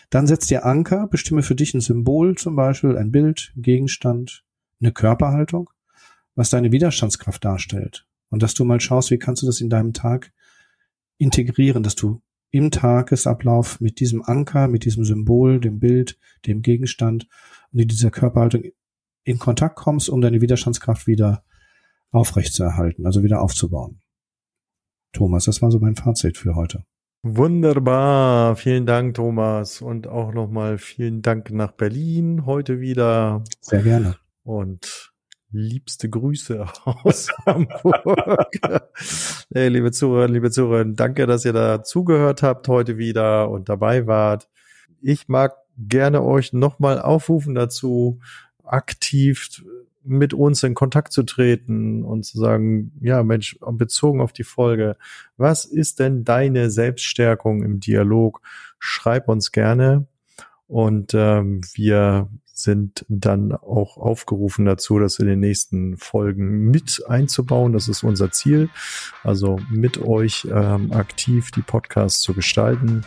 Dann 0.09 0.27
setzt 0.27 0.51
ihr 0.51 0.65
Anker, 0.65 1.07
bestimme 1.07 1.43
für 1.43 1.55
dich 1.55 1.75
ein 1.75 1.83
Symbol, 1.83 2.39
zum 2.39 2.57
Beispiel 2.57 2.97
ein 2.97 3.13
Bild, 3.13 3.53
Gegenstand, 3.57 4.43
eine 4.81 4.93
Körperhaltung 4.93 5.69
was 6.41 6.49
deine 6.49 6.73
Widerstandskraft 6.73 7.45
darstellt. 7.45 8.07
Und 8.31 8.43
dass 8.43 8.55
du 8.55 8.65
mal 8.65 8.81
schaust, 8.81 9.11
wie 9.11 9.19
kannst 9.19 9.43
du 9.43 9.47
das 9.47 9.61
in 9.61 9.69
deinem 9.69 9.93
Tag 9.93 10.33
integrieren, 11.19 11.83
dass 11.83 11.97
du 11.97 12.23
im 12.51 12.71
Tagesablauf 12.71 13.79
mit 13.83 14.01
diesem 14.01 14.23
Anker, 14.23 14.67
mit 14.67 14.87
diesem 14.87 15.05
Symbol, 15.05 15.61
dem 15.61 15.81
Bild, 15.81 16.19
dem 16.47 16.63
Gegenstand 16.63 17.29
und 17.73 17.81
in 17.81 17.89
dieser 17.89 18.11
Körperhaltung 18.11 18.63
in 19.23 19.39
Kontakt 19.39 19.77
kommst, 19.77 20.09
um 20.09 20.23
deine 20.23 20.41
Widerstandskraft 20.41 21.07
wieder 21.07 21.45
aufrechtzuerhalten, 22.11 23.05
also 23.05 23.23
wieder 23.23 23.43
aufzubauen. 23.43 24.01
Thomas, 25.13 25.45
das 25.45 25.61
war 25.61 25.71
so 25.71 25.79
mein 25.79 25.95
Fazit 25.95 26.39
für 26.39 26.55
heute. 26.55 26.87
Wunderbar, 27.23 28.57
vielen 28.57 28.87
Dank, 28.87 29.13
Thomas. 29.13 29.83
Und 29.83 30.07
auch 30.07 30.33
nochmal 30.33 30.79
vielen 30.79 31.21
Dank 31.21 31.51
nach 31.51 31.73
Berlin 31.73 32.47
heute 32.47 32.81
wieder. 32.81 33.45
Sehr 33.61 33.83
gerne. 33.83 34.17
Und 34.43 35.10
liebste 35.53 36.09
Grüße 36.09 36.67
aus 36.85 37.31
Hamburg. 37.47 38.49
hey, 39.53 39.69
liebe 39.69 39.91
Zuhörer, 39.93 40.29
liebe 40.29 40.51
Zuhörer, 40.51 40.85
danke, 40.85 41.27
dass 41.27 41.45
ihr 41.45 41.53
da 41.53 41.83
zugehört 41.83 42.43
habt 42.43 42.69
heute 42.69 42.99
wieder 42.99 43.51
und 43.51 43.69
dabei 43.69 44.07
wart. 44.07 44.49
Ich 45.01 45.29
mag 45.29 45.57
gerne 45.77 46.23
euch 46.23 46.53
nochmal 46.53 47.01
aufrufen 47.01 47.55
dazu, 47.55 48.21
aktiv 48.65 49.65
mit 50.03 50.33
uns 50.33 50.63
in 50.63 50.75
Kontakt 50.75 51.13
zu 51.13 51.25
treten 51.25 52.05
und 52.05 52.25
zu 52.25 52.39
sagen, 52.39 52.93
ja 53.01 53.23
Mensch, 53.23 53.59
bezogen 53.61 54.21
auf 54.21 54.33
die 54.33 54.45
Folge, 54.45 54.97
was 55.37 55.65
ist 55.65 55.99
denn 55.99 56.25
deine 56.25 56.71
Selbststärkung 56.71 57.63
im 57.63 57.81
Dialog? 57.81 58.41
Schreib 58.79 59.29
uns 59.29 59.53
gerne 59.53 60.07
und 60.67 61.13
ähm, 61.15 61.61
wir 61.75 62.29
sind 62.63 63.05
dann 63.09 63.53
auch 63.53 63.97
aufgerufen 63.97 64.65
dazu, 64.65 64.99
das 64.99 65.19
in 65.19 65.27
den 65.27 65.41
nächsten 65.41 65.97
Folgen 65.97 66.71
mit 66.71 67.03
einzubauen. 67.09 67.73
Das 67.73 67.89
ist 67.89 68.03
unser 68.03 68.31
Ziel. 68.31 68.69
Also 69.23 69.59
mit 69.71 70.01
euch 70.01 70.49
ähm, 70.51 70.93
aktiv 70.93 71.51
die 71.51 71.63
Podcasts 71.63 72.21
zu 72.21 72.35
gestalten. 72.35 73.03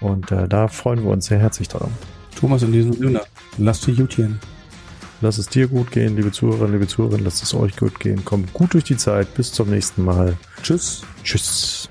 Und 0.00 0.32
äh, 0.32 0.48
da 0.48 0.68
freuen 0.68 1.02
wir 1.04 1.10
uns 1.10 1.26
sehr 1.26 1.38
herzlich 1.38 1.68
daran. 1.68 1.92
Thomas, 2.38 2.62
in 2.62 2.72
diesem 2.72 2.92
Sinne, 2.92 3.22
lasst 3.58 3.86
die 3.86 3.92
Jutien. 3.92 4.38
Lass 5.20 5.36
es 5.36 5.48
dir 5.48 5.68
gut 5.68 5.90
gehen, 5.90 6.16
liebe 6.16 6.32
Zuhörerinnen, 6.32 6.72
liebe 6.72 6.86
Zuhörer, 6.86 7.18
lasst 7.18 7.42
es 7.42 7.52
euch 7.52 7.76
gut 7.76 8.00
gehen. 8.00 8.24
Kommt 8.24 8.54
gut 8.54 8.72
durch 8.72 8.84
die 8.84 8.96
Zeit. 8.96 9.34
Bis 9.34 9.52
zum 9.52 9.68
nächsten 9.68 10.02
Mal. 10.02 10.38
Tschüss. 10.62 11.02
Tschüss. 11.22 11.89